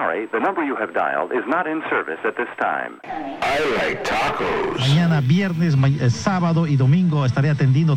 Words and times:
sorry, 0.00 0.26
the 0.32 0.40
number 0.40 0.62
you 0.64 0.76
have 0.76 0.94
dialed 0.94 1.30
is 1.32 1.44
not 1.46 1.66
in 1.66 1.82
service 1.90 2.20
at 2.24 2.34
this 2.36 2.48
time. 2.58 3.00
I 3.04 3.58
like 3.76 4.02
tacos. 4.02 4.78
Mañana 4.78 5.20
viernes, 5.20 5.76
ma 5.76 5.88
eh, 5.88 6.10
sábado 6.10 6.66
y 6.66 6.76
domingo 6.76 7.26
estaré 7.26 7.50
atendiendo. 7.50 7.96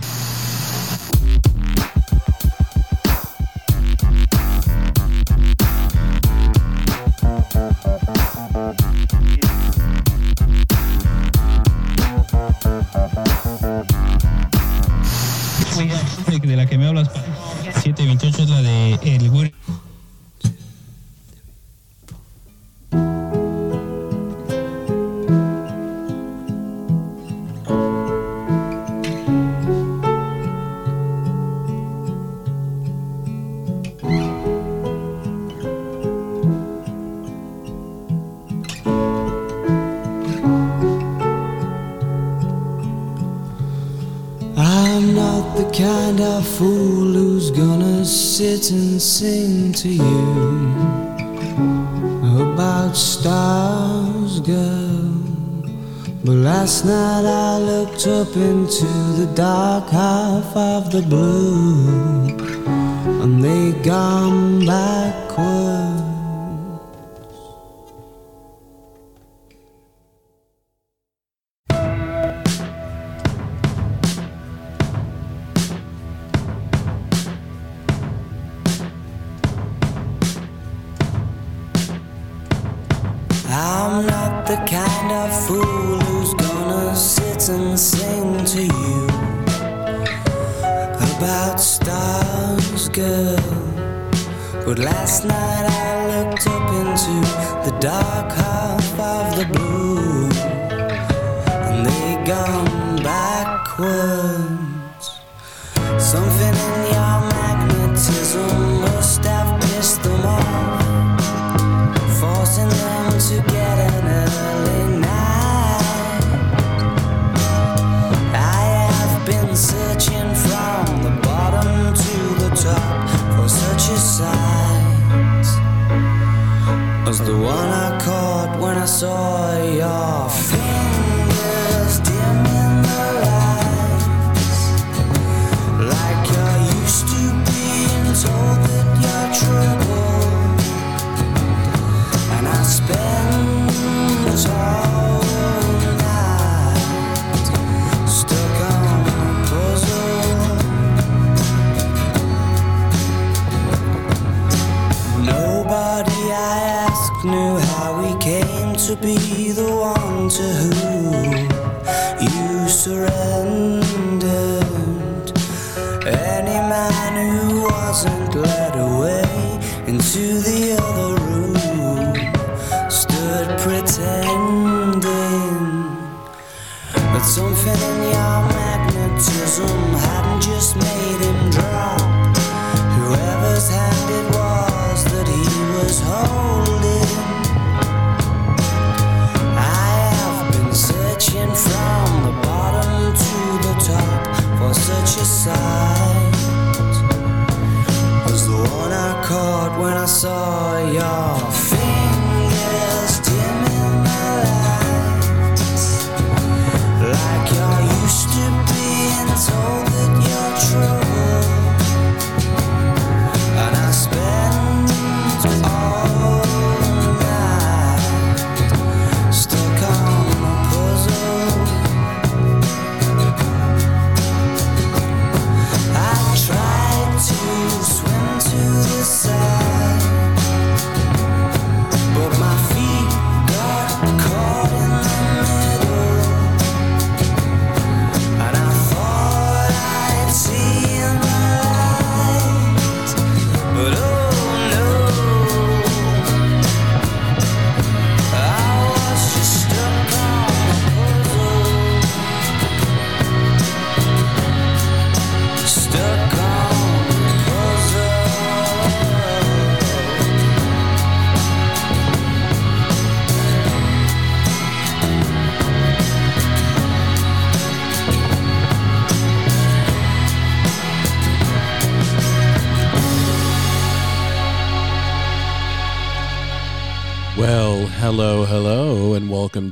the 60.93 61.01
blue. 61.01 61.72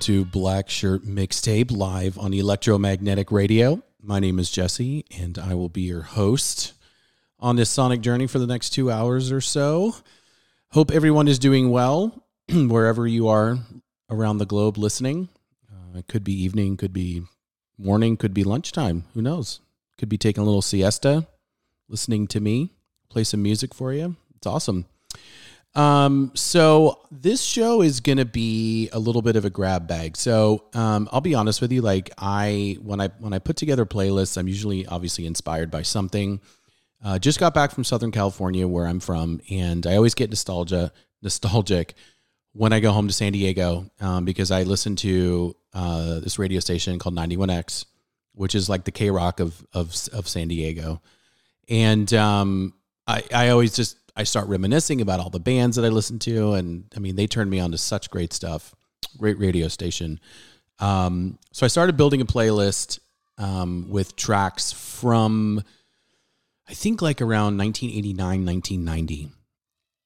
to 0.02 0.26
Black 0.26 0.68
Shirt 0.68 1.04
Mixtape 1.04 1.72
live 1.72 2.18
on 2.18 2.34
Electromagnetic 2.34 3.32
Radio. 3.32 3.84
My 4.02 4.20
name 4.20 4.40
is 4.40 4.50
Jesse, 4.50 5.06
and 5.16 5.38
I 5.38 5.54
will 5.54 5.70
be 5.70 5.84
your 5.84 6.02
host 6.02 6.74
on 7.40 7.56
this 7.56 7.70
sonic 7.70 8.02
journey 8.02 8.26
for 8.26 8.40
the 8.40 8.48
next 8.48 8.72
two 8.72 8.90
hours 8.90 9.32
or 9.32 9.42
so. 9.42 9.96
Hope 10.72 10.90
everyone 10.90 11.28
is 11.28 11.38
doing 11.38 11.70
well 11.70 12.26
wherever 12.50 13.06
you 13.06 13.28
are 13.28 13.60
around 14.10 14.40
the 14.40 14.48
globe 14.48 14.80
listening. 14.80 15.30
Uh, 15.72 16.00
it 16.00 16.08
could 16.08 16.24
be 16.24 16.34
evening, 16.34 16.78
could 16.78 16.94
be 16.94 17.22
morning, 17.78 18.18
could 18.18 18.34
be 18.34 18.44
lunchtime. 18.44 19.04
Who 19.14 19.22
knows? 19.22 19.60
Could 20.00 20.10
be 20.10 20.18
taking 20.18 20.42
a 20.42 20.46
little 20.46 20.64
siesta, 20.64 21.28
listening 21.88 22.26
to 22.30 22.40
me, 22.40 22.72
play 23.10 23.24
some 23.24 23.44
music 23.44 23.76
for 23.76 23.94
you. 23.94 24.16
It's 24.36 24.48
awesome. 24.48 24.88
Um, 25.74 26.32
so 26.36 27.00
this 27.12 27.42
show 27.42 27.82
is 27.82 28.02
gonna 28.02 28.26
be 28.26 28.90
a 28.92 29.00
little 29.00 29.22
bit 29.22 29.36
of 29.36 29.46
a 29.46 29.50
grab 29.50 29.88
bag. 29.88 30.18
So 30.18 30.66
um, 30.74 31.08
I'll 31.12 31.22
be 31.22 31.36
honest 31.36 31.62
with 31.62 31.72
you. 31.72 31.82
Like 31.82 32.12
I 32.18 32.78
when 32.82 33.00
I 33.00 33.08
when 33.20 33.34
I 33.34 33.40
put 33.40 33.56
together 33.56 33.86
playlists, 33.86 34.38
I'm 34.38 34.48
usually 34.48 34.86
obviously 34.86 35.26
inspired 35.26 35.72
by 35.72 35.84
something. 35.84 36.42
Uh, 37.04 37.18
just 37.18 37.40
got 37.40 37.54
back 37.54 37.72
from 37.72 37.84
Southern 37.84 38.12
California, 38.12 38.68
where 38.68 38.86
I'm 38.86 39.00
from, 39.00 39.42
and 39.50 39.88
I 39.88 39.96
always 39.96 40.14
get 40.14 40.30
nostalgia 40.30 40.92
nostalgic 41.22 41.96
when 42.54 42.74
I 42.74 42.80
go 42.80 42.92
home 42.92 43.08
to 43.08 43.14
San 43.14 43.32
Diego 43.32 43.90
um, 44.00 44.26
because 44.26 44.52
I 44.52 44.64
listen 44.64 44.96
to 44.98 45.56
uh, 45.74 46.20
this 46.20 46.38
radio 46.38 46.60
station 46.60 47.00
called 47.00 47.16
91X, 47.16 47.86
which 48.34 48.56
is 48.56 48.70
like 48.70 48.84
the 48.84 48.92
K 48.92 49.10
Rock 49.10 49.40
of, 49.40 49.66
of 49.74 49.96
of 50.12 50.28
San 50.28 50.50
Diego, 50.50 51.02
and 51.70 52.14
um, 52.14 52.74
I 53.08 53.24
I 53.34 53.50
always 53.50 53.74
just 53.76 53.98
I 54.16 54.24
start 54.24 54.48
reminiscing 54.48 55.02
about 55.02 55.20
all 55.20 55.30
the 55.30 55.40
bands 55.40 55.76
that 55.78 55.86
I 55.86 55.90
listened 55.90 56.22
to, 56.22 56.54
and 56.54 56.86
I 56.96 57.00
mean, 57.00 57.16
they 57.16 57.28
turned 57.28 57.50
me 57.50 57.60
on 57.60 57.72
to 57.72 57.78
such 57.78 58.10
great 58.10 58.34
stuff. 58.34 58.76
Great 59.18 59.40
radio 59.40 59.68
station. 59.68 60.20
Um, 60.80 61.38
so 61.52 61.66
I 61.66 61.70
started 61.70 61.98
building 61.98 62.22
a 62.22 62.26
playlist 62.26 63.00
um, 63.38 63.88
with 63.90 64.16
tracks 64.16 64.72
from, 64.72 65.64
I 66.68 66.74
think, 66.74 67.02
like 67.02 67.22
around 67.22 67.58
1989, 67.58 68.46
1990. 68.46 69.32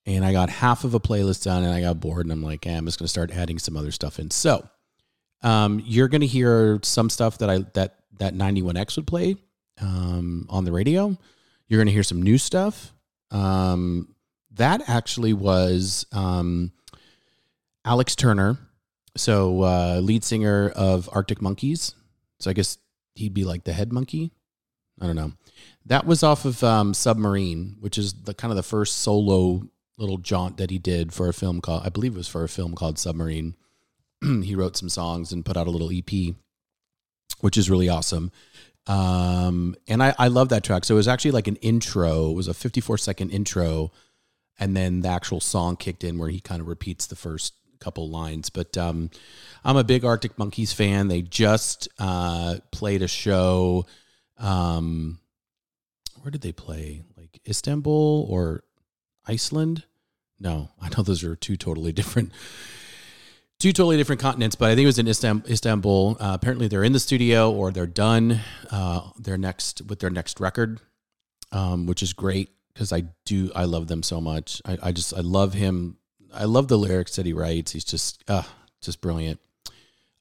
And 0.07 0.23
I 0.23 0.31
got 0.31 0.49
half 0.49 0.83
of 0.83 0.93
a 0.93 0.99
playlist 0.99 1.43
done, 1.43 1.63
and 1.63 1.73
I 1.73 1.81
got 1.81 1.99
bored, 1.99 2.25
and 2.25 2.31
I'm 2.31 2.43
like, 2.43 2.65
eh, 2.67 2.75
I'm 2.75 2.85
just 2.85 2.99
going 2.99 3.05
to 3.05 3.09
start 3.09 3.31
adding 3.31 3.59
some 3.59 3.75
other 3.75 3.91
stuff 3.91 4.19
in. 4.19 4.29
So 4.31 4.67
um, 5.41 5.81
you're 5.85 6.07
going 6.07 6.21
to 6.21 6.27
hear 6.27 6.79
some 6.83 7.09
stuff 7.09 7.37
that 7.39 7.49
I 7.49 7.59
that 7.73 7.95
that 8.19 8.33
91X 8.33 8.95
would 8.95 9.07
play 9.07 9.35
um, 9.81 10.45
on 10.49 10.65
the 10.65 10.71
radio. 10.71 11.17
You're 11.67 11.79
going 11.79 11.87
to 11.87 11.93
hear 11.93 12.03
some 12.03 12.21
new 12.21 12.37
stuff. 12.37 12.93
Um, 13.31 14.15
that 14.51 14.87
actually 14.87 15.33
was 15.33 16.05
um, 16.11 16.71
Alex 17.83 18.15
Turner, 18.15 18.57
so 19.17 19.63
uh, 19.63 19.99
lead 20.01 20.23
singer 20.23 20.71
of 20.75 21.09
Arctic 21.11 21.41
Monkeys. 21.41 21.93
So 22.39 22.49
I 22.49 22.53
guess 22.53 22.77
he'd 23.15 23.33
be 23.33 23.43
like 23.43 23.63
the 23.63 23.73
head 23.73 23.91
monkey. 23.91 24.31
I 25.01 25.07
don't 25.07 25.15
know. 25.15 25.33
That 25.85 26.05
was 26.05 26.23
off 26.23 26.45
of 26.45 26.63
um, 26.63 26.93
Submarine, 26.93 27.77
which 27.79 27.97
is 27.97 28.13
the 28.13 28.33
kind 28.33 28.51
of 28.51 28.55
the 28.55 28.63
first 28.63 28.97
solo 28.97 29.63
little 29.97 30.17
jaunt 30.17 30.57
that 30.57 30.71
he 30.71 30.77
did 30.77 31.13
for 31.13 31.29
a 31.29 31.33
film 31.33 31.61
called 31.61 31.83
I 31.85 31.89
believe 31.89 32.15
it 32.15 32.17
was 32.17 32.27
for 32.27 32.43
a 32.43 32.49
film 32.49 32.75
called 32.75 32.97
Submarine. 32.97 33.55
he 34.21 34.55
wrote 34.55 34.77
some 34.77 34.89
songs 34.89 35.31
and 35.31 35.45
put 35.45 35.57
out 35.57 35.67
a 35.67 35.71
little 35.71 35.91
EP, 35.91 36.35
which 37.41 37.57
is 37.57 37.69
really 37.69 37.89
awesome. 37.89 38.31
Um, 38.87 39.75
and 39.87 40.03
I, 40.03 40.13
I 40.17 40.27
love 40.27 40.49
that 40.49 40.63
track. 40.63 40.85
So 40.85 40.95
it 40.95 40.97
was 40.97 41.07
actually 41.07 41.31
like 41.31 41.47
an 41.47 41.55
intro. 41.57 42.29
It 42.29 42.35
was 42.35 42.47
a 42.47 42.53
54 42.53 42.97
second 42.97 43.31
intro. 43.31 43.91
And 44.59 44.75
then 44.75 45.01
the 45.01 45.09
actual 45.09 45.39
song 45.39 45.75
kicked 45.75 46.03
in 46.03 46.17
where 46.17 46.29
he 46.29 46.39
kind 46.39 46.61
of 46.61 46.67
repeats 46.67 47.07
the 47.07 47.15
first 47.15 47.53
couple 47.79 48.09
lines. 48.09 48.49
But 48.49 48.77
um, 48.77 49.09
I'm 49.63 49.77
a 49.77 49.83
big 49.83 50.05
Arctic 50.05 50.37
Monkeys 50.37 50.71
fan. 50.71 51.07
They 51.07 51.21
just 51.21 51.87
uh, 51.99 52.57
played 52.71 53.01
a 53.01 53.07
show. 53.07 53.85
Um, 54.37 55.19
where 56.21 56.31
did 56.31 56.41
they 56.41 56.51
play? 56.51 57.03
Like 57.17 57.41
Istanbul 57.47 58.27
or 58.29 58.63
Iceland? 59.27 59.83
No, 60.39 60.69
I 60.81 60.89
know 60.89 61.03
those 61.03 61.23
are 61.23 61.35
two 61.35 61.57
totally 61.57 61.91
different 61.91 62.31
two 63.65 63.73
totally 63.73 63.97
different 63.97 64.21
continents, 64.21 64.55
but 64.55 64.69
I 64.69 64.75
think 64.75 64.83
it 64.83 64.85
was 64.85 64.99
in 64.99 65.07
Istanbul. 65.07 66.17
Uh, 66.19 66.37
apparently, 66.39 66.67
they're 66.67 66.83
in 66.83 66.93
the 66.93 66.99
studio 66.99 67.51
or 67.51 67.71
they're 67.71 67.87
done. 67.87 68.41
Uh, 68.69 69.09
their 69.17 69.39
next 69.39 69.81
with 69.87 69.97
their 69.97 70.11
next 70.11 70.39
record, 70.39 70.81
um, 71.51 71.87
which 71.87 72.03
is 72.03 72.13
great 72.13 72.51
because 72.71 72.93
I 72.93 73.05
do 73.25 73.51
I 73.55 73.63
love 73.63 73.87
them 73.87 74.03
so 74.03 74.21
much. 74.21 74.61
I, 74.65 74.77
I, 74.83 74.91
just 74.91 75.15
I 75.15 75.21
love 75.21 75.55
him. 75.55 75.97
I 76.31 76.43
love 76.43 76.67
the 76.67 76.77
lyrics 76.77 77.15
that 77.15 77.25
he 77.25 77.33
writes. 77.33 77.71
He's 77.71 77.83
just 77.83 78.23
uh, 78.27 78.43
just 78.81 79.01
brilliant. 79.01 79.39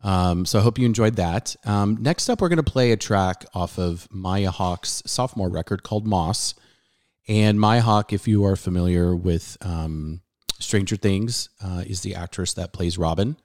Um, 0.03 0.47
so 0.47 0.59
I 0.59 0.63
hope 0.63 0.79
you 0.79 0.87
enjoyed 0.87 1.17
that. 1.17 1.55
Um, 1.67 1.99
next 2.01 2.31
up, 2.31 2.41
we're 2.41 2.49
going 2.49 2.57
to 2.57 2.63
play 2.63 2.93
a 2.93 2.97
track 2.97 3.45
off 3.53 3.79
of 3.79 4.09
Maya 4.11 4.53
Hawke's 4.53 5.03
sophomore 5.05 5.51
record 5.51 5.83
called 5.83 6.07
Moss. 6.07 6.55
And 7.29 7.61
Maya 7.61 7.83
Hawk, 7.83 8.15
if 8.15 8.27
you 8.27 8.47
are 8.47 8.57
familiar 8.57 9.15
with 9.15 9.59
um, 9.61 10.23
Stranger 10.65 10.97
Things 10.97 11.49
uh, 11.63 11.85
is 11.87 12.01
the 12.01 12.15
actress 12.15 12.55
that 12.55 12.73
plays 12.73 12.99
Robin. 12.99 13.37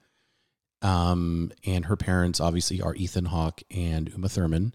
Um, 0.82 1.52
and 1.66 1.84
her 1.84 1.96
parents 1.96 2.40
obviously 2.40 2.80
are 2.80 2.94
Ethan 2.94 3.26
Hawke 3.26 3.62
and 3.70 4.08
Uma 4.10 4.28
Thurman. 4.28 4.74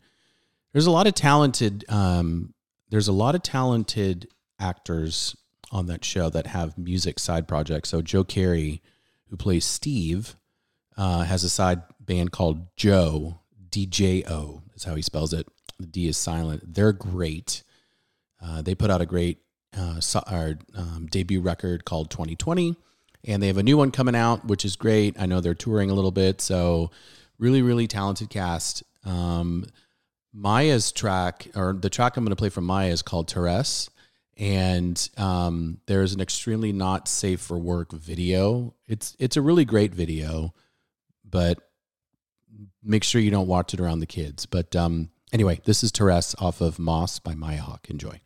There's 0.71 0.85
a 0.85 0.91
lot 0.91 1.07
of 1.07 1.15
talented, 1.15 1.83
um, 1.89 2.53
there's 2.89 3.07
a 3.07 3.13
lot 3.13 3.35
of 3.35 3.41
talented 3.41 4.27
actors 4.59 5.35
on 5.71 5.87
that 5.87 6.05
show 6.05 6.29
that 6.29 6.47
have 6.47 6.77
music 6.77 7.19
side 7.19 7.47
projects. 7.47 7.89
So 7.89 8.01
Joe 8.01 8.23
Keery, 8.23 8.81
who 9.29 9.37
plays 9.37 9.65
Steve, 9.65 10.35
uh, 10.95 11.23
has 11.23 11.43
a 11.43 11.49
side 11.49 11.81
band 11.99 12.31
called 12.31 12.67
Joe 12.75 13.39
DJO 13.75 14.61
is 14.75 14.83
how 14.83 14.95
he 14.95 15.01
spells 15.01 15.33
it. 15.33 15.47
The 15.79 15.87
D 15.87 16.07
is 16.07 16.17
silent. 16.17 16.73
They're 16.73 16.93
great. 16.93 17.63
Uh, 18.41 18.61
they 18.61 18.75
put 18.75 18.89
out 18.89 19.01
a 19.01 19.05
great 19.05 19.39
uh, 19.77 19.99
our 20.27 20.57
um, 20.75 21.07
debut 21.09 21.41
record 21.41 21.85
called 21.85 22.09
2020. 22.09 22.75
And 23.27 23.41
they 23.41 23.47
have 23.47 23.57
a 23.57 23.63
new 23.63 23.77
one 23.77 23.91
coming 23.91 24.15
out, 24.15 24.45
which 24.45 24.65
is 24.65 24.75
great. 24.75 25.19
I 25.19 25.25
know 25.25 25.41
they're 25.41 25.55
touring 25.55 25.89
a 25.89 25.93
little 25.93 26.11
bit. 26.11 26.41
So, 26.41 26.91
really, 27.39 27.61
really 27.61 27.87
talented 27.87 28.29
cast. 28.29 28.83
Um, 29.03 29.65
Maya's 30.31 30.91
track, 30.91 31.47
or 31.55 31.73
the 31.73 31.89
track 31.89 32.17
I'm 32.17 32.23
going 32.23 32.31
to 32.31 32.35
play 32.35 32.49
from 32.49 32.65
Maya, 32.65 32.91
is 32.91 33.01
called 33.01 33.27
Terrace. 33.27 33.89
And 34.37 35.09
um, 35.17 35.79
there's 35.85 36.13
an 36.13 36.19
extremely 36.19 36.73
not 36.73 37.07
safe 37.07 37.39
for 37.39 37.57
work 37.57 37.93
video. 37.93 38.73
It's 38.85 39.15
it's 39.17 39.37
a 39.37 39.41
really 39.41 39.63
great 39.63 39.95
video, 39.95 40.53
but 41.23 41.57
make 42.83 43.03
sure 43.03 43.21
you 43.21 43.31
don't 43.31 43.47
watch 43.47 43.73
it 43.73 43.79
around 43.79 43.99
the 43.99 44.05
kids. 44.05 44.45
But 44.45 44.75
um, 44.75 45.09
anyway, 45.31 45.61
this 45.63 45.83
is 45.83 45.91
Terrace 45.91 46.35
off 46.37 46.59
of 46.59 46.79
Moss 46.79 47.19
by 47.19 47.33
Maya 47.33 47.61
Hawke. 47.61 47.89
Enjoy. 47.89 48.19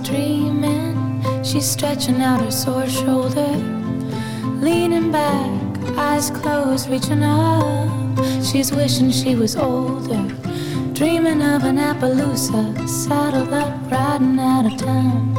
Dreamin', 0.00 1.44
she's 1.44 1.68
stretching 1.68 2.20
out 2.22 2.40
her 2.40 2.50
sore 2.50 2.88
shoulder, 2.88 3.52
leaning 4.60 5.12
back, 5.12 5.50
eyes 5.98 6.30
closed, 6.30 6.88
reaching 6.88 7.22
up. 7.22 7.90
She's 8.42 8.72
wishing 8.72 9.10
she 9.10 9.34
was 9.34 9.54
older, 9.56 10.22
dreaming 10.94 11.42
of 11.42 11.64
an 11.64 11.76
Appaloosa, 11.76 12.88
saddled 12.88 13.52
up, 13.52 13.90
riding 13.90 14.38
out 14.38 14.66
of 14.66 14.76
town. 14.78 15.32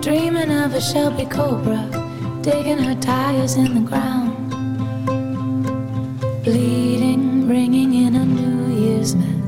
Dreaming 0.00 0.50
of 0.52 0.74
a 0.74 0.80
Shelby 0.80 1.26
Cobra, 1.26 1.88
digging 2.42 2.78
her 2.78 2.94
tires 3.00 3.56
in 3.56 3.74
the 3.74 3.80
ground. 3.80 4.32
Bleeding, 6.44 7.46
bringing 7.46 7.94
in 7.94 8.14
a 8.14 8.24
New 8.24 8.74
Year's 8.80 9.14
mess, 9.16 9.43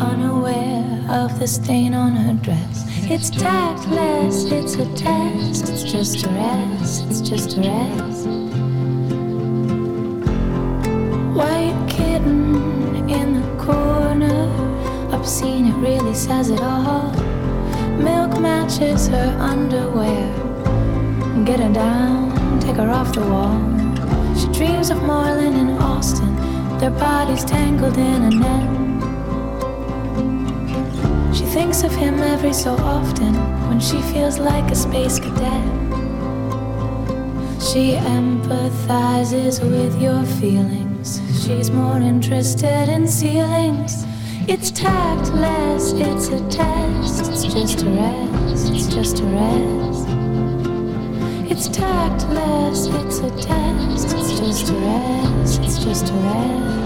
unaware 0.00 1.04
of 1.10 1.38
the 1.38 1.46
stain 1.46 1.94
on 1.94 2.12
her 2.12 2.34
dress. 2.34 2.84
It's 3.10 3.30
tactless, 3.30 4.44
it's 4.50 4.74
a 4.74 4.86
test, 4.94 5.68
it's 5.68 5.82
just 5.82 6.24
a 6.24 6.28
rest, 6.28 7.04
it's 7.06 7.20
just 7.20 7.56
a 7.56 7.60
rest. 7.60 8.26
White 11.36 11.86
kitten 11.88 13.08
in 13.08 13.40
the 13.40 13.64
corner, 13.64 14.48
obscene, 15.12 15.66
it 15.66 15.76
really 15.76 16.14
says 16.14 16.50
it 16.50 16.60
all. 16.60 17.12
Milk 17.98 18.40
matches 18.40 19.08
her 19.08 19.36
underwear. 19.38 20.26
Get 21.44 21.60
her 21.60 21.72
down, 21.72 22.60
take 22.60 22.76
her 22.76 22.90
off 22.90 23.12
the 23.14 23.20
wall. 23.20 23.58
She 24.36 24.46
dreams 24.58 24.90
of 24.90 25.02
Marlin 25.02 25.54
and 25.54 25.78
Austin, 25.78 26.34
their 26.78 26.90
bodies 26.90 27.44
tangled 27.44 27.98
in 27.98 28.22
a 28.24 28.30
net 28.30 28.81
thinks 31.52 31.82
of 31.82 31.94
him 31.94 32.18
every 32.20 32.52
so 32.54 32.72
often 32.76 33.34
when 33.68 33.78
she 33.78 34.00
feels 34.10 34.38
like 34.38 34.70
a 34.70 34.74
space 34.74 35.18
cadet. 35.18 35.64
She 37.60 37.92
empathizes 37.92 39.60
with 39.60 40.00
your 40.00 40.24
feelings. 40.40 41.20
She's 41.44 41.70
more 41.70 41.98
interested 41.98 42.88
in 42.88 43.06
ceilings. 43.06 44.06
It's 44.48 44.70
tactless, 44.70 45.92
it's 45.92 46.28
a 46.28 46.40
test. 46.48 47.20
It's 47.20 47.44
just 47.44 47.82
a 47.82 47.90
rest, 47.90 48.72
it's 48.72 48.86
just 48.86 49.20
a 49.20 49.24
rest. 49.24 50.08
It's 51.50 51.68
tactless, 51.68 52.86
it's 52.86 53.18
a 53.18 53.30
test. 53.42 54.16
It's 54.16 54.40
just 54.40 54.70
a 54.70 54.74
rest, 54.74 55.60
it's 55.60 55.84
just 55.84 56.08
a 56.08 56.14
rest. 56.14 56.81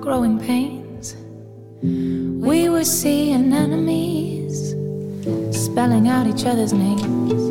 Growing 0.00 0.38
pains. 0.38 1.14
We 1.82 2.70
were 2.70 2.84
seeing 2.84 3.52
enemies, 3.52 4.70
spelling 5.52 6.08
out 6.08 6.26
each 6.26 6.46
other's 6.46 6.72
names. 6.72 7.42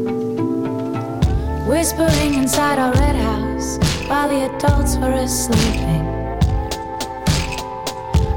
Whispering 1.67 2.33
inside 2.33 2.79
our 2.79 2.91
red 2.93 3.15
house 3.15 3.77
while 4.07 4.27
the 4.27 4.49
adults 4.49 4.97
were 4.97 5.13
asleep. 5.13 5.79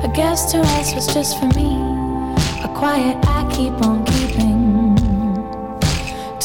A 0.04 0.12
guest 0.14 0.50
to 0.50 0.59
us 0.59 0.95
was 0.95 1.07
just 1.07 1.38
for 1.38 1.47
me, 1.59 1.73
a 2.62 2.69
quiet 2.76 3.16
I 3.26 3.50
keep 3.50 3.73
on. 3.87 4.01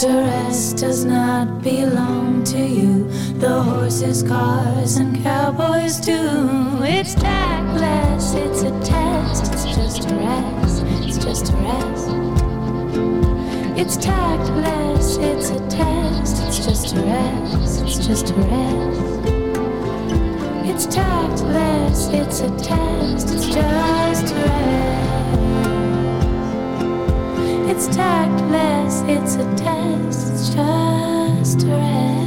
To 0.02 0.10
rest 0.10 0.78
does 0.78 1.06
not 1.06 1.64
belong 1.64 2.44
to 2.44 2.60
you. 2.60 3.10
The 3.40 3.64
horses, 3.64 4.22
cars, 4.22 4.98
and 4.98 5.24
cowboys 5.24 6.00
do. 6.00 6.84
It's 6.84 7.16
tactless, 7.16 8.36
it's 8.36 8.62
a 8.62 8.80
test. 8.86 9.52
It's 9.54 9.66
just 9.66 10.12
a 10.12 10.14
rest, 10.14 10.84
it's 10.86 11.18
just 11.18 11.52
a 11.52 11.56
rest. 11.58 12.10
It's 13.76 13.98
tactless, 13.98 15.18
it's 15.18 15.50
a 15.50 15.68
test. 15.68 16.44
It's 16.46 16.64
just 16.64 16.96
a 16.96 17.02
rest, 17.02 17.82
it's 17.82 18.06
just 18.06 18.30
a 18.30 18.34
rest. 18.36 19.02
It's 20.70 20.86
tactless, 20.86 22.10
it's 22.10 22.42
a 22.42 22.50
test. 22.60 23.34
It's 23.34 23.48
just 23.48 24.32
a 24.32 24.36
rest. 24.36 25.77
It's 27.80 27.96
tactless, 27.96 29.04
it's 29.04 29.36
a 29.36 29.56
test, 29.56 30.34
it's 30.34 30.50
just 30.50 31.62
a 31.62 31.68
rest. 31.68 32.27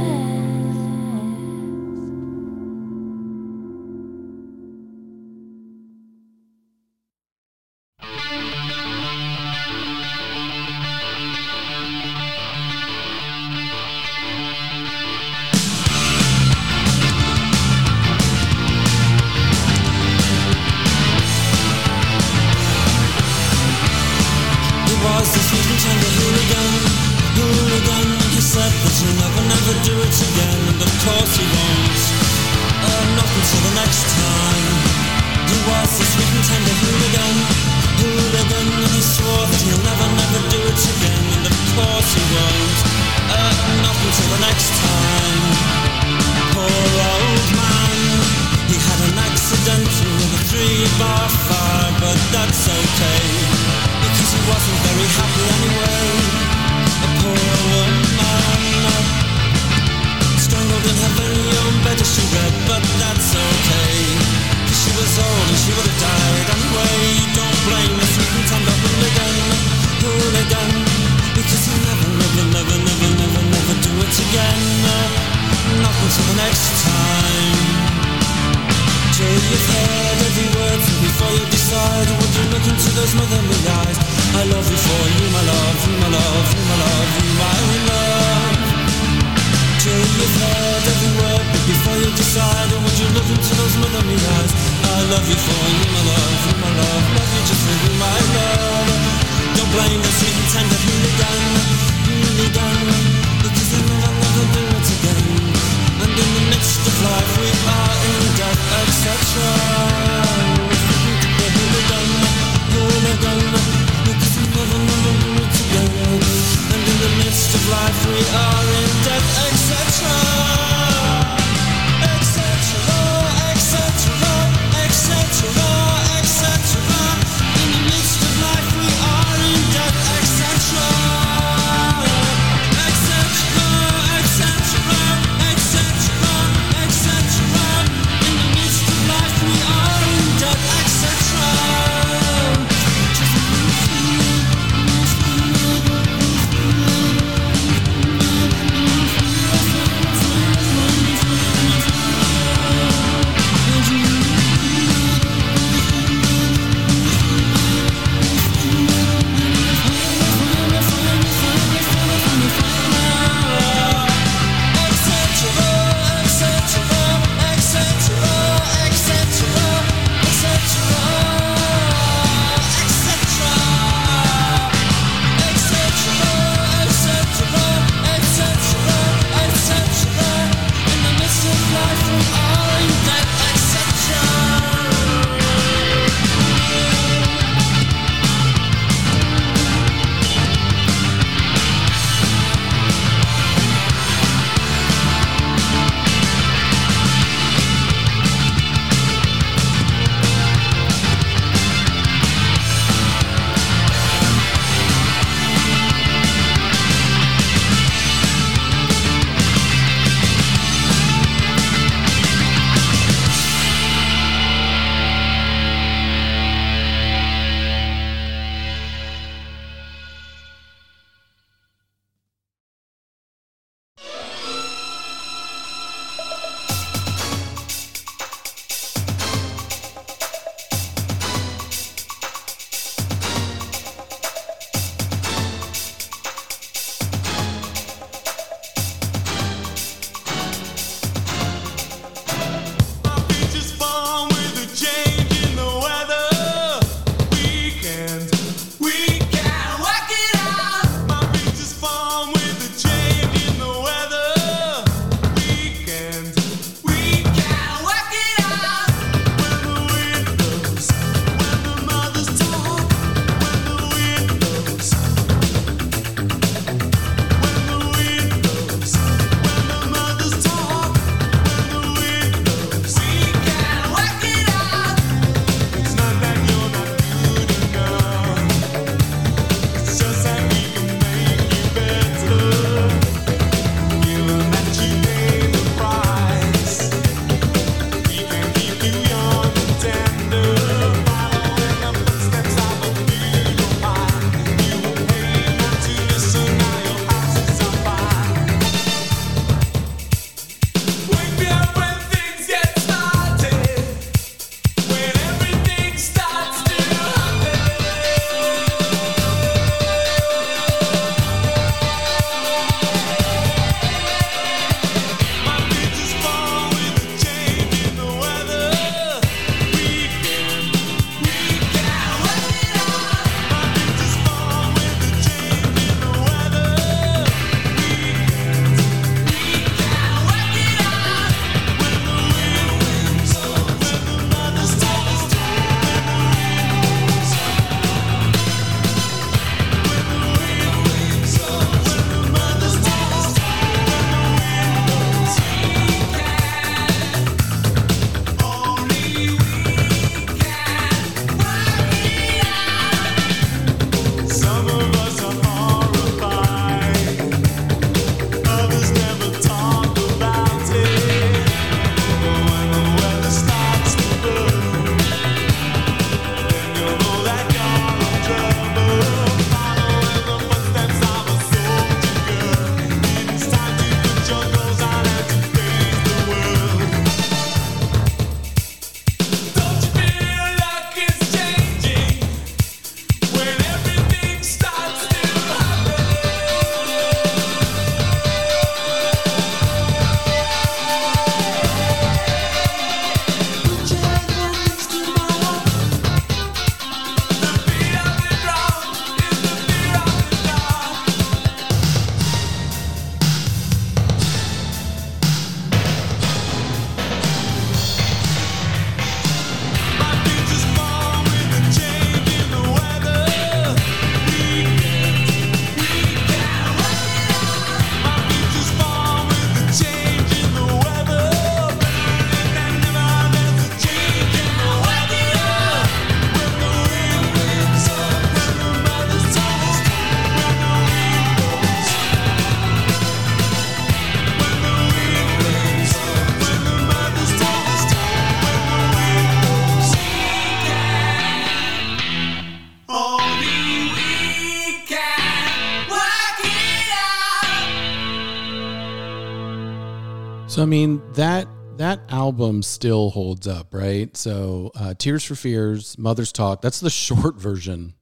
Album 452.31 452.63
still 452.63 453.09
holds 453.09 453.45
up, 453.45 453.73
right? 453.73 454.15
So 454.15 454.71
uh, 454.73 454.93
Tears 454.93 455.21
for 455.25 455.35
Fears, 455.35 455.97
Mother's 455.97 456.31
Talk, 456.31 456.61
that's 456.61 456.79
the 456.79 456.89
short 457.05 457.35
version, 457.35 457.93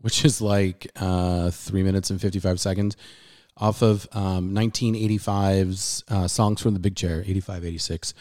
which 0.00 0.24
is 0.24 0.40
like 0.40 0.90
uh, 0.96 1.50
three 1.50 1.82
minutes 1.82 2.08
and 2.08 2.18
fifty 2.18 2.38
five 2.38 2.58
seconds, 2.58 2.96
off 3.58 3.82
of 3.82 4.08
um, 4.12 4.54
1985's 4.54 6.04
uh, 6.08 6.26
Songs 6.26 6.62
from 6.62 6.72
the 6.72 6.80
Big 6.80 6.96
Chair, 6.96 7.22
85, 7.26 7.66
86. 7.66 8.14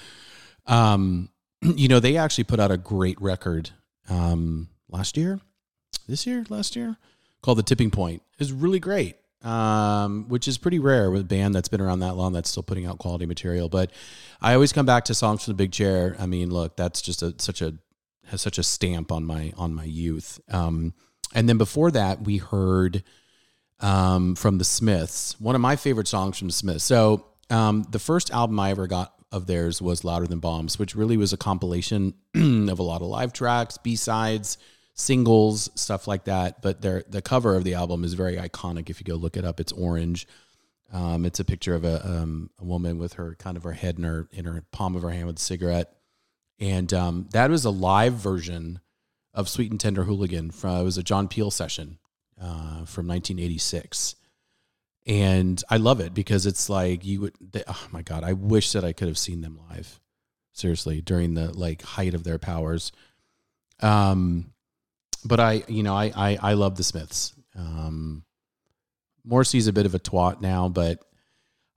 Um, 0.65 1.29
you 1.61 1.87
know, 1.87 2.01
they 2.01 2.17
actually 2.17 2.43
put 2.43 2.59
out 2.59 2.71
a 2.71 2.77
great 2.77 3.21
record 3.21 3.69
um, 4.09 4.67
last 4.89 5.15
year, 5.15 5.39
this 6.05 6.27
year, 6.27 6.43
last 6.49 6.75
year, 6.75 6.97
called 7.41 7.59
The 7.59 7.63
Tipping 7.63 7.91
Point. 7.91 8.23
It's 8.39 8.51
really 8.51 8.79
great 8.79 9.15
um, 9.45 10.27
which 10.27 10.47
is 10.47 10.57
pretty 10.57 10.79
rare 10.79 11.11
with 11.11 11.21
a 11.21 11.25
band 11.25 11.53
that's 11.53 11.67
been 11.67 11.79
around 11.79 11.99
that 11.99 12.15
long 12.15 12.33
that's 12.33 12.49
still 12.49 12.63
putting 12.63 12.85
out 12.85 12.97
quality 12.97 13.25
material. 13.25 13.69
But 13.69 13.91
I 14.41 14.55
always 14.55 14.73
come 14.73 14.85
back 14.85 15.05
to 15.05 15.13
songs 15.13 15.45
from 15.45 15.51
the 15.51 15.55
big 15.55 15.71
chair. 15.71 16.15
I 16.19 16.25
mean, 16.25 16.49
look, 16.49 16.75
that's 16.75 17.01
just 17.01 17.21
a 17.21 17.35
such 17.37 17.61
a 17.61 17.75
has 18.27 18.41
such 18.41 18.57
a 18.57 18.63
stamp 18.63 19.11
on 19.11 19.23
my 19.23 19.53
on 19.55 19.73
my 19.73 19.83
youth. 19.83 20.39
Um, 20.49 20.93
and 21.33 21.47
then 21.47 21.57
before 21.57 21.91
that, 21.91 22.23
we 22.23 22.37
heard 22.37 23.03
um, 23.79 24.35
from 24.35 24.57
the 24.57 24.63
Smiths, 24.63 25.39
one 25.39 25.53
of 25.53 25.61
my 25.61 25.75
favorite 25.75 26.07
songs 26.07 26.39
from 26.39 26.47
the 26.47 26.53
Smiths. 26.53 26.83
So 26.83 27.25
um, 27.51 27.85
the 27.91 27.99
first 27.99 28.31
album 28.31 28.59
I 28.59 28.71
ever 28.71 28.87
got 28.87 29.13
of 29.31 29.47
theirs 29.47 29.81
was 29.81 30.03
Louder 30.03 30.27
Than 30.27 30.39
Bombs, 30.39 30.79
which 30.79 30.95
really 30.95 31.17
was 31.17 31.33
a 31.33 31.37
compilation 31.37 32.15
of 32.35 32.79
a 32.79 32.83
lot 32.83 33.01
of 33.01 33.07
live 33.07 33.33
tracks, 33.33 33.77
B 33.77 33.95
sides 33.95 34.57
singles, 34.95 35.69
stuff 35.75 36.07
like 36.07 36.23
that. 36.23 36.61
But 36.61 36.81
the 36.81 37.21
cover 37.23 37.55
of 37.55 37.63
the 37.63 37.75
album 37.75 38.03
is 38.03 38.13
very 38.13 38.37
iconic. 38.37 38.89
If 38.89 38.99
you 38.99 39.05
go 39.05 39.15
look 39.15 39.37
it 39.37 39.45
up, 39.45 39.59
it's 39.59 39.71
orange. 39.73 40.25
Um, 40.91 41.25
it's 41.25 41.39
a 41.39 41.45
picture 41.45 41.75
of 41.75 41.83
a, 41.83 42.05
um, 42.07 42.49
a 42.59 42.63
woman 42.63 42.97
with 42.97 43.13
her 43.13 43.35
kind 43.35 43.57
of 43.57 43.63
her 43.63 43.73
head 43.73 43.97
in 43.97 44.03
her 44.03 44.27
in 44.31 44.45
her 44.45 44.63
palm 44.71 44.95
of 44.95 45.01
her 45.01 45.09
hand 45.09 45.27
with 45.27 45.37
a 45.37 45.41
cigarette, 45.41 45.91
and 46.59 46.93
um, 46.93 47.27
that 47.33 47.49
was 47.49 47.65
a 47.65 47.71
live 47.71 48.13
version 48.13 48.79
of 49.33 49.49
"Sweet 49.49 49.71
and 49.71 49.79
Tender 49.79 50.03
Hooligan." 50.03 50.51
From 50.51 50.77
it 50.77 50.83
was 50.83 50.97
a 50.97 51.03
John 51.03 51.27
Peel 51.27 51.49
session 51.51 51.97
uh, 52.39 52.85
from 52.85 53.07
1986, 53.07 54.15
and 55.07 55.61
I 55.69 55.77
love 55.77 55.99
it 55.99 56.13
because 56.13 56.45
it's 56.45 56.69
like 56.69 57.03
you 57.03 57.21
would. 57.21 57.33
They, 57.41 57.63
oh 57.67 57.87
my 57.91 58.03
god, 58.03 58.23
I 58.23 58.33
wish 58.33 58.71
that 58.73 58.85
I 58.85 58.93
could 58.93 59.07
have 59.07 59.17
seen 59.17 59.41
them 59.41 59.59
live. 59.69 59.99
Seriously, 60.53 61.01
during 61.01 61.33
the 61.33 61.51
like 61.51 61.81
height 61.81 62.13
of 62.13 62.23
their 62.23 62.39
powers. 62.39 62.91
Um, 63.81 64.53
but 65.25 65.39
I, 65.39 65.63
you 65.67 65.83
know, 65.83 65.95
I, 65.95 66.11
I, 66.15 66.37
I 66.41 66.53
love 66.53 66.77
the 66.77 66.83
Smiths. 66.83 67.33
Um, 67.57 68.23
Morrissey's 69.25 69.67
a 69.67 69.73
bit 69.73 69.85
of 69.85 69.95
a 69.95 69.99
twat 69.99 70.39
now, 70.39 70.69
but 70.69 71.03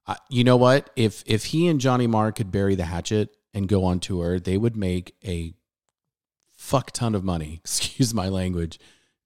I, 0.06 0.16
you 0.28 0.44
know 0.44 0.56
what? 0.56 0.90
If 0.96 1.24
if 1.26 1.46
he 1.46 1.66
and 1.68 1.80
Johnny 1.80 2.06
Marr 2.06 2.30
could 2.30 2.52
bury 2.52 2.74
the 2.74 2.84
hatchet 2.84 3.30
and 3.54 3.68
go 3.68 3.84
on 3.84 4.00
tour, 4.00 4.38
they 4.38 4.58
would 4.58 4.76
make 4.76 5.14
a 5.24 5.54
fuck 6.56 6.90
ton 6.92 7.14
of 7.14 7.24
money. 7.24 7.60
Excuse 7.64 8.12
my 8.12 8.28
language. 8.28 8.78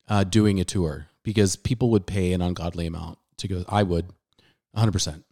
Uh, 0.08 0.24
doing 0.24 0.60
a 0.60 0.64
tour 0.64 1.06
because 1.22 1.56
people 1.56 1.88
would 1.90 2.06
pay 2.06 2.32
an 2.32 2.42
ungodly 2.42 2.86
amount 2.86 3.18
to 3.38 3.48
go. 3.48 3.64
I 3.68 3.82
would, 3.82 4.06
100. 4.72 4.92
percent 4.92 5.24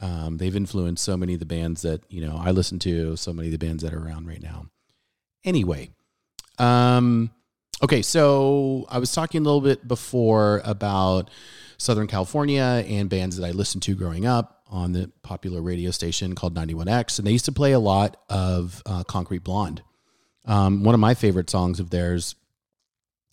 um, 0.00 0.38
They've 0.38 0.54
influenced 0.54 1.04
so 1.04 1.16
many 1.16 1.34
of 1.34 1.40
the 1.40 1.46
bands 1.46 1.82
that 1.82 2.02
you 2.08 2.24
know 2.24 2.40
I 2.40 2.52
listen 2.52 2.78
to, 2.80 3.16
so 3.16 3.32
many 3.32 3.48
of 3.48 3.52
the 3.52 3.64
bands 3.64 3.82
that 3.82 3.92
are 3.92 4.02
around 4.02 4.26
right 4.26 4.42
now. 4.42 4.66
Anyway, 5.44 5.90
um, 6.58 7.30
Okay, 7.84 8.00
so 8.00 8.86
I 8.88 8.98
was 8.98 9.12
talking 9.12 9.42
a 9.42 9.44
little 9.44 9.60
bit 9.60 9.86
before 9.86 10.62
about 10.64 11.28
Southern 11.76 12.06
California 12.06 12.82
and 12.88 13.10
bands 13.10 13.36
that 13.36 13.46
I 13.46 13.50
listened 13.50 13.82
to 13.82 13.94
growing 13.94 14.24
up 14.24 14.62
on 14.70 14.92
the 14.92 15.10
popular 15.20 15.60
radio 15.60 15.90
station 15.90 16.34
called 16.34 16.54
91X, 16.54 17.18
and 17.18 17.26
they 17.26 17.32
used 17.32 17.44
to 17.44 17.52
play 17.52 17.72
a 17.72 17.78
lot 17.78 18.16
of 18.30 18.82
uh, 18.86 19.04
Concrete 19.04 19.44
Blonde. 19.44 19.82
Um, 20.46 20.82
one 20.82 20.94
of 20.94 21.00
my 21.00 21.12
favorite 21.12 21.50
songs 21.50 21.78
of 21.78 21.90
theirs 21.90 22.36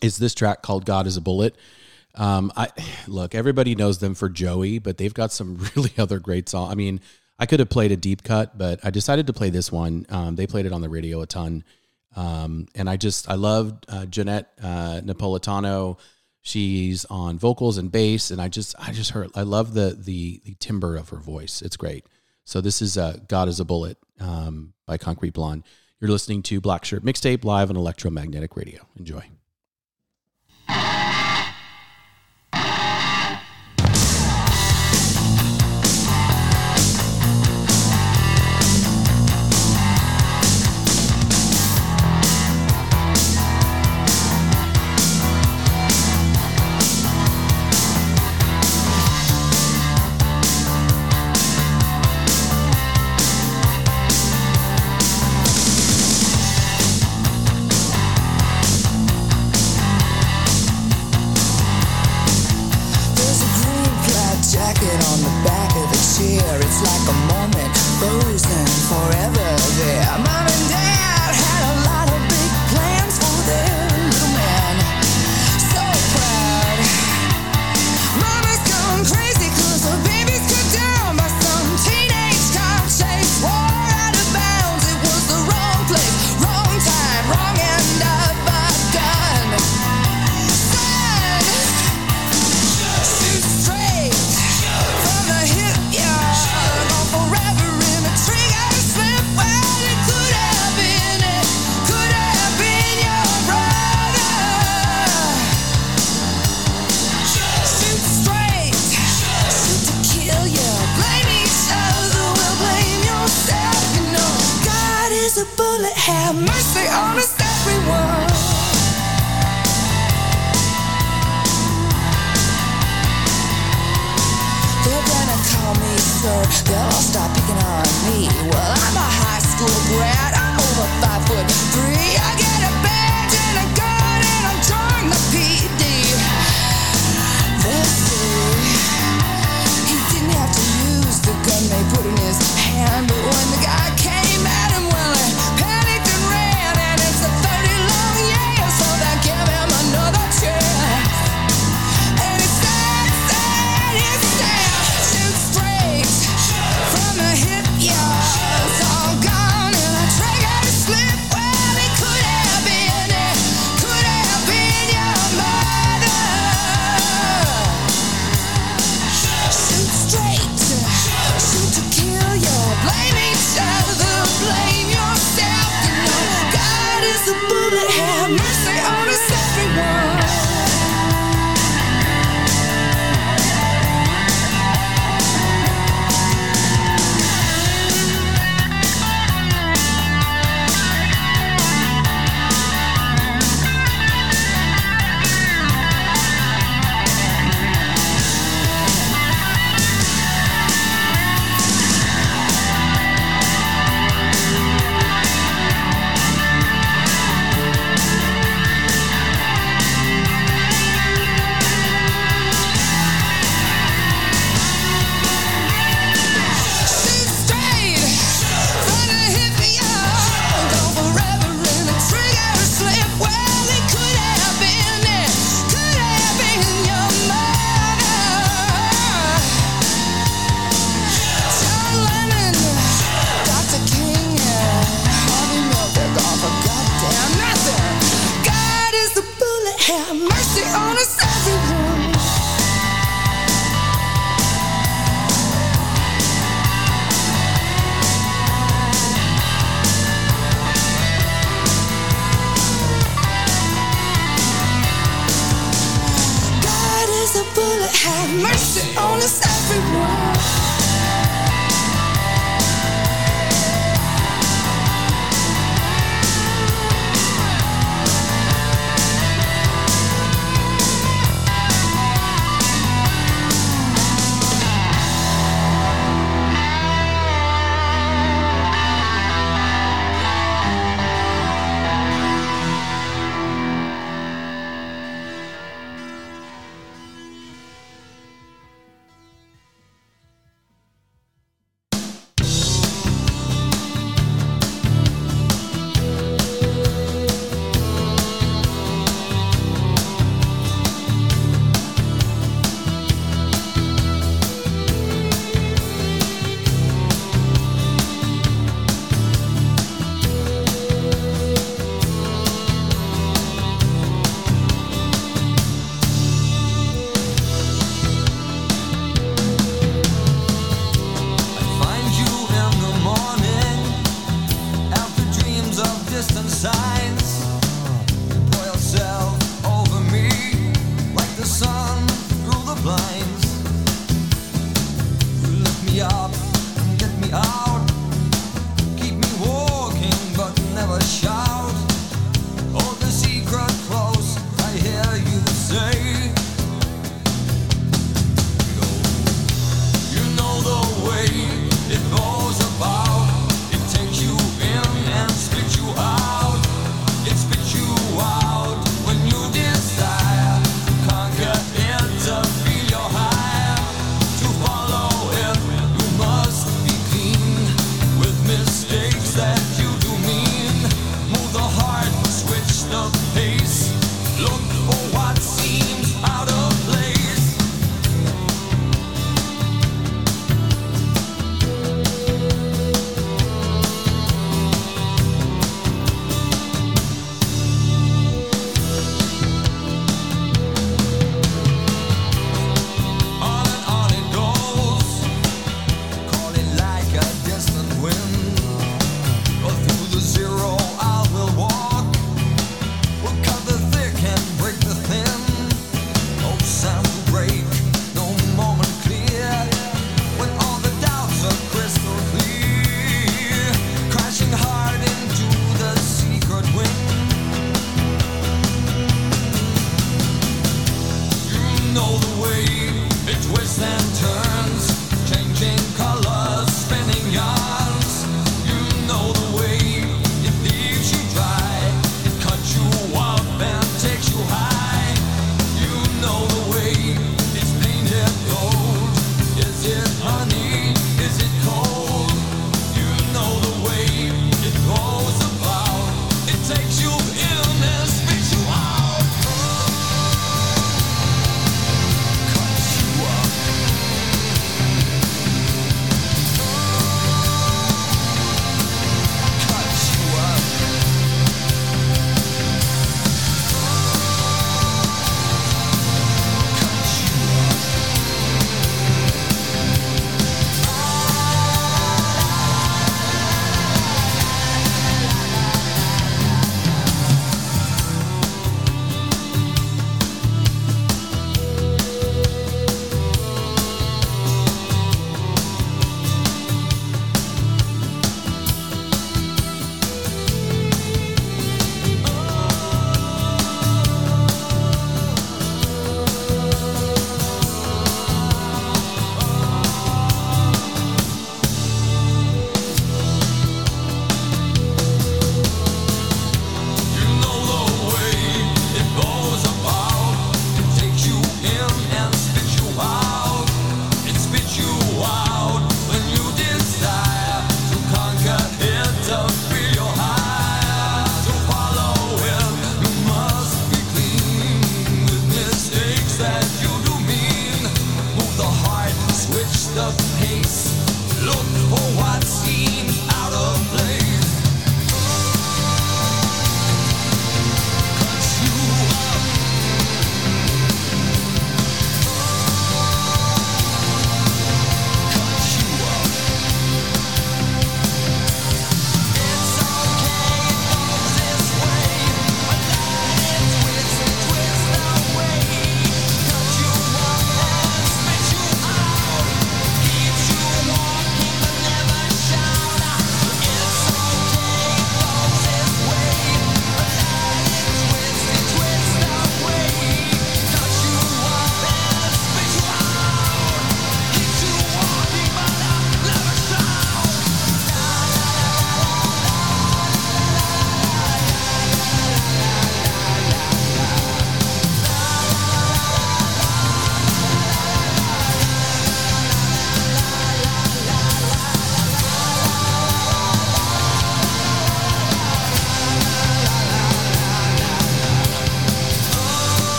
is 0.00 0.16
this 0.16 0.34
track 0.34 0.60
called 0.60 0.86
"God 0.86 1.06
Is 1.06 1.16
a 1.16 1.20
Bullet." 1.20 1.54
Um, 2.16 2.52
I 2.56 2.66
look, 3.06 3.36
everybody 3.36 3.76
knows 3.76 3.98
them 3.98 4.16
for 4.16 4.28
Joey, 4.28 4.80
but 4.80 4.98
they've 4.98 5.14
got 5.14 5.30
some 5.30 5.56
really 5.76 5.92
other 5.98 6.18
great 6.18 6.48
songs. 6.48 6.72
I 6.72 6.74
mean, 6.74 7.00
I 7.38 7.46
could 7.46 7.60
have 7.60 7.70
played 7.70 7.92
a 7.92 7.96
deep 7.96 8.24
cut, 8.24 8.58
but 8.58 8.80
I 8.82 8.90
decided 8.90 9.28
to 9.28 9.32
play 9.32 9.50
this 9.50 9.70
one. 9.70 10.04
Um, 10.08 10.34
they 10.34 10.48
played 10.48 10.66
it 10.66 10.72
on 10.72 10.80
the 10.80 10.88
radio 10.88 11.20
a 11.20 11.26
ton. 11.26 11.62
Um, 12.16 12.66
and 12.74 12.88
I 12.88 12.96
just 12.96 13.30
I 13.30 13.34
loved 13.34 13.86
uh, 13.88 14.04
Johnette 14.06 14.46
uh, 14.62 15.00
Napolitano. 15.02 15.98
She's 16.42 17.04
on 17.06 17.38
vocals 17.38 17.78
and 17.78 17.90
bass, 17.90 18.30
and 18.30 18.40
I 18.40 18.48
just 18.48 18.74
I 18.78 18.92
just 18.92 19.10
heard 19.10 19.30
I 19.34 19.42
love 19.42 19.74
the 19.74 19.96
the 19.98 20.40
the 20.44 20.54
timbre 20.54 20.96
of 20.96 21.10
her 21.10 21.18
voice. 21.18 21.62
It's 21.62 21.76
great. 21.76 22.04
So 22.44 22.60
this 22.60 22.82
is 22.82 22.98
uh, 22.98 23.18
"God 23.28 23.48
Is 23.48 23.60
a 23.60 23.64
Bullet" 23.64 23.96
um, 24.20 24.74
by 24.86 24.98
Concrete 24.98 25.34
Blonde. 25.34 25.64
You're 26.00 26.10
listening 26.10 26.42
to 26.44 26.60
Black 26.60 26.84
Shirt 26.84 27.04
Mixtape 27.04 27.44
live 27.44 27.70
on 27.70 27.76
Electromagnetic 27.76 28.56
Radio. 28.56 28.86
Enjoy. 28.98 29.22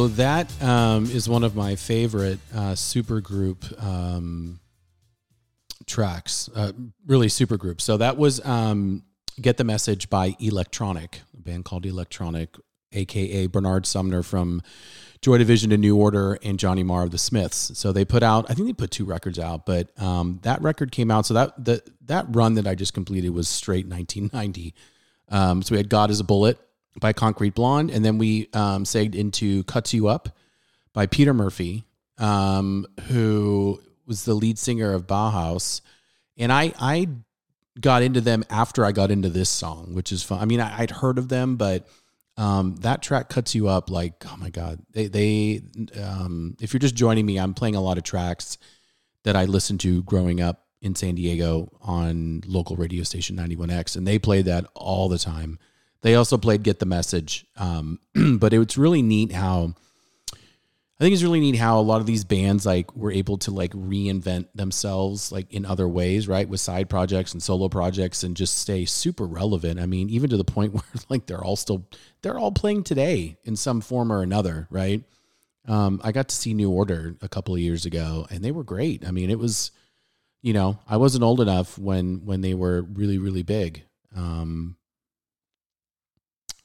So 0.00 0.08
that 0.08 0.62
um, 0.62 1.04
is 1.04 1.28
one 1.28 1.44
of 1.44 1.54
my 1.54 1.76
favorite 1.76 2.38
uh, 2.54 2.72
supergroup 2.72 3.70
um, 3.84 4.58
tracks. 5.84 6.48
Uh, 6.56 6.72
really 7.06 7.26
supergroup. 7.26 7.82
So 7.82 7.98
that 7.98 8.16
was 8.16 8.42
um, 8.46 9.02
"Get 9.38 9.58
the 9.58 9.64
Message" 9.64 10.08
by 10.08 10.36
Electronic, 10.38 11.20
a 11.36 11.42
band 11.42 11.66
called 11.66 11.84
Electronic, 11.84 12.56
aka 12.92 13.46
Bernard 13.46 13.84
Sumner 13.84 14.22
from 14.22 14.62
Joy 15.20 15.36
Division 15.36 15.68
to 15.68 15.76
New 15.76 15.98
Order, 15.98 16.38
and 16.42 16.58
Johnny 16.58 16.82
Marr 16.82 17.02
of 17.02 17.10
the 17.10 17.18
Smiths. 17.18 17.72
So 17.74 17.92
they 17.92 18.06
put 18.06 18.22
out, 18.22 18.50
I 18.50 18.54
think 18.54 18.68
they 18.68 18.72
put 18.72 18.90
two 18.90 19.04
records 19.04 19.38
out, 19.38 19.66
but 19.66 19.90
um, 20.00 20.38
that 20.44 20.62
record 20.62 20.92
came 20.92 21.10
out. 21.10 21.26
So 21.26 21.34
that 21.34 21.62
the, 21.62 21.82
that 22.06 22.24
run 22.30 22.54
that 22.54 22.66
I 22.66 22.74
just 22.74 22.94
completed 22.94 23.28
was 23.34 23.50
straight 23.50 23.86
1990. 23.86 24.74
Um, 25.28 25.60
so 25.60 25.74
we 25.74 25.76
had 25.76 25.90
"God 25.90 26.10
Is 26.10 26.20
a 26.20 26.24
Bullet." 26.24 26.58
By 26.98 27.12
Concrete 27.12 27.54
Blonde, 27.54 27.90
and 27.90 28.04
then 28.04 28.18
we 28.18 28.48
um, 28.52 28.84
segged 28.84 29.14
into 29.14 29.64
"Cuts 29.64 29.94
You 29.94 30.08
Up" 30.08 30.28
by 30.92 31.06
Peter 31.06 31.34
Murphy, 31.34 31.84
um, 32.18 32.86
who 33.08 33.80
was 34.06 34.24
the 34.24 34.34
lead 34.34 34.58
singer 34.58 34.92
of 34.92 35.06
Bauhaus, 35.06 35.80
and 36.36 36.52
I 36.52 36.72
I 36.80 37.08
got 37.80 38.02
into 38.02 38.20
them 38.20 38.44
after 38.50 38.84
I 38.84 38.92
got 38.92 39.10
into 39.10 39.28
this 39.28 39.48
song, 39.48 39.94
which 39.94 40.12
is 40.12 40.22
fun. 40.22 40.40
I 40.40 40.44
mean, 40.44 40.60
I, 40.60 40.80
would 40.80 40.90
heard 40.90 41.18
of 41.18 41.28
them, 41.28 41.56
but 41.56 41.86
um, 42.36 42.76
that 42.76 43.02
track 43.02 43.28
cuts 43.28 43.54
you 43.54 43.68
up 43.68 43.90
like 43.90 44.24
oh 44.26 44.36
my 44.38 44.50
god. 44.50 44.80
They 44.92 45.06
they 45.06 45.62
um, 46.02 46.56
if 46.60 46.72
you're 46.72 46.80
just 46.80 46.94
joining 46.94 47.26
me, 47.26 47.38
I'm 47.38 47.54
playing 47.54 47.76
a 47.76 47.80
lot 47.80 47.98
of 47.98 48.04
tracks 48.04 48.58
that 49.24 49.36
I 49.36 49.44
listened 49.44 49.80
to 49.80 50.02
growing 50.04 50.40
up 50.40 50.66
in 50.82 50.94
San 50.94 51.14
Diego 51.14 51.70
on 51.82 52.42
local 52.46 52.76
radio 52.76 53.02
station 53.02 53.36
91X, 53.36 53.96
and 53.96 54.06
they 54.06 54.18
played 54.18 54.46
that 54.46 54.66
all 54.74 55.08
the 55.08 55.18
time. 55.18 55.58
They 56.02 56.14
also 56.14 56.38
played 56.38 56.62
Get 56.62 56.78
the 56.78 56.86
Message. 56.86 57.46
Um, 57.56 57.98
but 58.38 58.52
it's 58.52 58.78
really 58.78 59.02
neat 59.02 59.32
how 59.32 59.74
I 61.00 61.02
think 61.02 61.14
it's 61.14 61.22
really 61.22 61.40
neat 61.40 61.56
how 61.56 61.78
a 61.78 61.80
lot 61.80 62.02
of 62.02 62.06
these 62.06 62.24
bands 62.24 62.66
like 62.66 62.94
were 62.94 63.10
able 63.10 63.38
to 63.38 63.50
like 63.50 63.72
reinvent 63.72 64.48
themselves 64.54 65.32
like 65.32 65.50
in 65.50 65.64
other 65.64 65.88
ways, 65.88 66.28
right? 66.28 66.46
With 66.46 66.60
side 66.60 66.90
projects 66.90 67.32
and 67.32 67.42
solo 67.42 67.70
projects 67.70 68.22
and 68.22 68.36
just 68.36 68.58
stay 68.58 68.84
super 68.84 69.24
relevant. 69.24 69.80
I 69.80 69.86
mean, 69.86 70.10
even 70.10 70.28
to 70.28 70.36
the 70.36 70.44
point 70.44 70.74
where 70.74 70.82
like 71.08 71.24
they're 71.24 71.42
all 71.42 71.56
still 71.56 71.86
they're 72.20 72.38
all 72.38 72.52
playing 72.52 72.84
today 72.84 73.38
in 73.44 73.56
some 73.56 73.80
form 73.80 74.12
or 74.12 74.22
another, 74.22 74.68
right? 74.68 75.02
Um, 75.66 76.02
I 76.04 76.12
got 76.12 76.28
to 76.28 76.34
see 76.34 76.52
New 76.52 76.70
Order 76.70 77.16
a 77.22 77.28
couple 77.30 77.54
of 77.54 77.60
years 77.60 77.86
ago 77.86 78.26
and 78.30 78.44
they 78.44 78.52
were 78.52 78.64
great. 78.64 79.06
I 79.06 79.10
mean, 79.10 79.30
it 79.30 79.38
was 79.38 79.70
you 80.42 80.52
know, 80.52 80.78
I 80.86 80.98
wasn't 80.98 81.24
old 81.24 81.40
enough 81.40 81.78
when 81.78 82.26
when 82.26 82.42
they 82.42 82.52
were 82.52 82.82
really, 82.82 83.16
really 83.16 83.42
big. 83.42 83.84
Um, 84.14 84.76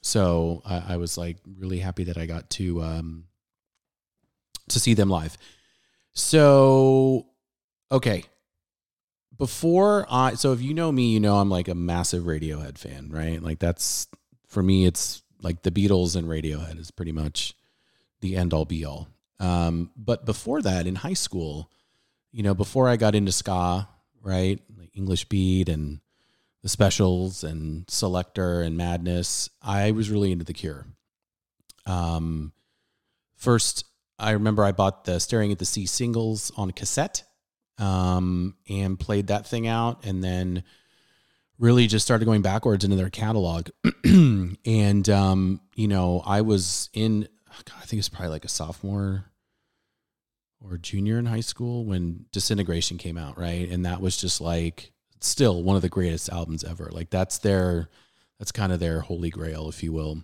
so 0.06 0.62
I, 0.64 0.94
I, 0.94 0.96
was 0.98 1.18
like 1.18 1.38
really 1.58 1.80
happy 1.80 2.04
that 2.04 2.16
I 2.16 2.26
got 2.26 2.48
to 2.50 2.80
um, 2.80 3.24
to 4.68 4.78
see 4.78 4.94
them 4.94 5.10
live. 5.10 5.36
So 6.12 7.26
okay, 7.90 8.22
before 9.36 10.06
I 10.08 10.34
so 10.34 10.52
if 10.52 10.62
you 10.62 10.74
know 10.74 10.92
me, 10.92 11.10
you 11.10 11.18
know 11.18 11.38
I'm 11.38 11.50
like 11.50 11.66
a 11.66 11.74
massive 11.74 12.22
Radiohead 12.22 12.78
fan, 12.78 13.08
right? 13.10 13.42
Like 13.42 13.58
that's 13.58 14.06
for 14.46 14.62
me, 14.62 14.86
it's 14.86 15.22
like 15.42 15.62
the 15.62 15.72
Beatles 15.72 16.14
and 16.14 16.28
Radiohead 16.28 16.78
is 16.78 16.92
pretty 16.92 17.12
much 17.12 17.54
the 18.20 18.36
end 18.36 18.54
all 18.54 18.64
be 18.64 18.84
all. 18.84 19.08
Um, 19.40 19.90
but 19.96 20.24
before 20.24 20.62
that, 20.62 20.86
in 20.86 20.94
high 20.94 21.14
school, 21.14 21.68
you 22.30 22.44
know, 22.44 22.54
before 22.54 22.88
I 22.88 22.96
got 22.96 23.16
into 23.16 23.32
ska, 23.32 23.88
right, 24.22 24.60
like 24.78 24.90
English 24.94 25.24
beat 25.24 25.68
and 25.68 25.98
the 26.66 26.70
specials 26.70 27.44
and 27.44 27.86
Selecter 27.86 28.66
and 28.66 28.76
madness 28.76 29.48
i 29.62 29.92
was 29.92 30.10
really 30.10 30.32
into 30.32 30.44
the 30.44 30.52
cure. 30.52 30.84
Um 31.86 32.52
first 33.36 33.84
i 34.18 34.32
remember 34.32 34.64
i 34.64 34.72
bought 34.72 35.04
the 35.04 35.20
staring 35.20 35.52
at 35.52 35.60
the 35.60 35.64
sea 35.64 35.86
singles 35.86 36.50
on 36.56 36.72
cassette 36.72 37.22
um 37.78 38.56
and 38.68 38.98
played 38.98 39.28
that 39.28 39.46
thing 39.46 39.68
out 39.68 40.04
and 40.04 40.24
then 40.24 40.64
really 41.56 41.86
just 41.86 42.04
started 42.04 42.24
going 42.24 42.42
backwards 42.42 42.84
into 42.84 42.96
their 42.96 43.10
catalog. 43.10 43.68
And 44.04 45.08
um 45.08 45.60
you 45.76 45.86
know 45.86 46.20
i 46.26 46.40
was 46.40 46.90
in 46.92 47.28
God, 47.64 47.76
i 47.80 47.84
think 47.84 48.00
it's 48.00 48.08
probably 48.08 48.30
like 48.30 48.44
a 48.44 48.48
sophomore 48.48 49.30
or 50.60 50.78
junior 50.78 51.20
in 51.20 51.26
high 51.26 51.38
school 51.38 51.84
when 51.84 52.26
disintegration 52.32 52.98
came 52.98 53.16
out 53.16 53.38
right? 53.38 53.70
And 53.70 53.86
that 53.86 54.00
was 54.00 54.16
just 54.16 54.40
like 54.40 54.92
still 55.20 55.62
one 55.62 55.76
of 55.76 55.82
the 55.82 55.88
greatest 55.88 56.30
albums 56.30 56.64
ever. 56.64 56.88
Like 56.90 57.10
that's 57.10 57.38
their 57.38 57.88
that's 58.38 58.52
kind 58.52 58.72
of 58.72 58.80
their 58.80 59.00
holy 59.00 59.30
grail, 59.30 59.68
if 59.68 59.82
you 59.82 59.92
will. 59.92 60.22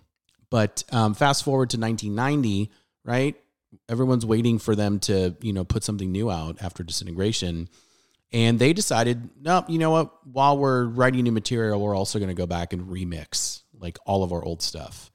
But 0.49 0.83
um, 0.91 1.13
fast 1.13 1.43
forward 1.43 1.71
to 1.71 1.79
1990, 1.79 2.71
right? 3.03 3.35
Everyone's 3.89 4.25
waiting 4.25 4.59
for 4.59 4.75
them 4.75 4.99
to 5.01 5.35
you 5.41 5.53
know 5.53 5.63
put 5.63 5.83
something 5.83 6.11
new 6.11 6.29
out 6.29 6.61
after 6.61 6.83
disintegration. 6.83 7.69
And 8.31 8.57
they 8.57 8.73
decided, 8.73 9.29
no, 9.39 9.63
you 9.67 9.77
know 9.77 9.91
what? 9.91 10.11
While 10.25 10.57
we're 10.57 10.85
writing 10.85 11.23
new 11.23 11.31
material, 11.31 11.79
we're 11.79 11.95
also 11.95 12.17
going 12.17 12.29
to 12.29 12.35
go 12.35 12.47
back 12.47 12.73
and 12.73 12.87
remix 12.87 13.61
like 13.79 13.99
all 14.05 14.23
of 14.23 14.31
our 14.31 14.43
old 14.43 14.61
stuff. 14.61 15.11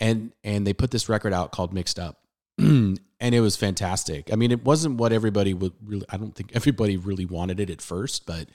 And 0.00 0.32
and 0.44 0.66
they 0.66 0.72
put 0.72 0.90
this 0.90 1.08
record 1.08 1.32
out 1.32 1.50
called 1.50 1.74
Mixed 1.74 1.98
Up. 1.98 2.22
and 2.58 2.98
it 3.20 3.40
was 3.40 3.56
fantastic. 3.56 4.32
I 4.32 4.36
mean, 4.36 4.50
it 4.50 4.64
wasn't 4.64 4.96
what 4.96 5.12
everybody 5.12 5.54
would 5.54 5.72
really 5.84 6.06
I 6.08 6.16
don't 6.16 6.34
think 6.34 6.52
everybody 6.54 6.96
really 6.96 7.26
wanted 7.26 7.60
it 7.60 7.70
at 7.70 7.82
first, 7.82 8.26
but 8.26 8.48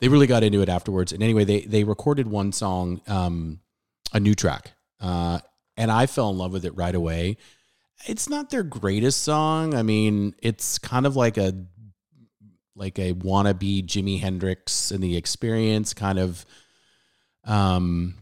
they 0.00 0.08
really 0.08 0.26
got 0.26 0.42
into 0.42 0.62
it 0.62 0.68
afterwards. 0.68 1.12
And 1.12 1.22
anyway, 1.22 1.44
they 1.44 1.60
they 1.60 1.84
recorded 1.84 2.26
one 2.26 2.52
song, 2.52 3.00
um, 3.06 3.60
a 4.12 4.20
new 4.20 4.34
track, 4.34 4.72
uh, 5.00 5.40
and 5.76 5.90
I 5.90 6.06
fell 6.06 6.30
in 6.30 6.38
love 6.38 6.52
with 6.52 6.64
it 6.64 6.76
right 6.76 6.94
away. 6.94 7.36
It's 8.06 8.28
not 8.28 8.50
their 8.50 8.64
greatest 8.64 9.22
song. 9.22 9.74
I 9.74 9.82
mean, 9.82 10.34
it's 10.42 10.78
kind 10.78 11.06
of 11.06 11.14
like 11.14 11.38
a 11.38 11.54
like 12.74 12.98
a 12.98 13.12
wannabe 13.12 13.86
Jimi 13.86 14.20
Hendrix 14.20 14.90
and 14.90 15.02
the 15.02 15.16
Experience 15.16 15.94
kind 15.94 16.18
of 16.18 16.44
um 17.44 18.14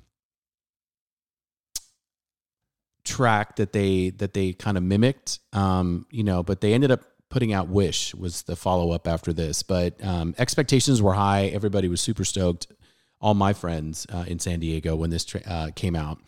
track 3.05 3.57
that 3.57 3.73
they 3.73 4.11
that 4.11 4.35
they 4.35 4.53
kind 4.53 4.77
of 4.77 4.83
mimicked 4.83 5.41
um 5.53 6.07
you 6.11 6.23
know 6.23 6.43
but 6.43 6.61
they 6.61 6.73
ended 6.73 6.91
up 6.91 7.03
putting 7.31 7.53
out 7.53 7.69
Wish 7.69 8.15
was 8.15 8.43
the 8.43 8.57
follow 8.57 8.91
up 8.91 9.07
after 9.09 9.33
this, 9.33 9.63
but 9.63 10.03
um, 10.05 10.35
expectations 10.37 11.01
were 11.01 11.15
high. 11.15 11.47
Everybody 11.47 11.89
was 11.89 12.01
super 12.01 12.25
stoked. 12.25 12.67
All 13.21 13.35
my 13.35 13.53
friends 13.53 14.07
uh, 14.13 14.25
in 14.27 14.39
San 14.39 14.61
Diego 14.61 14.97
when 14.97 15.11
this 15.11 15.25
tra- 15.25 15.43
uh, 15.47 15.71
came 15.75 15.95
out. 15.95 16.19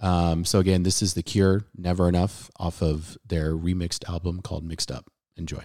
Um, 0.00 0.44
so 0.44 0.58
again, 0.58 0.82
this 0.82 1.00
is 1.00 1.14
The 1.14 1.22
Cure, 1.22 1.64
Never 1.76 2.08
Enough, 2.08 2.50
off 2.58 2.82
of 2.82 3.16
their 3.26 3.54
remixed 3.54 4.08
album 4.08 4.42
called 4.42 4.64
Mixed 4.64 4.90
Up. 4.90 5.08
Enjoy. 5.36 5.64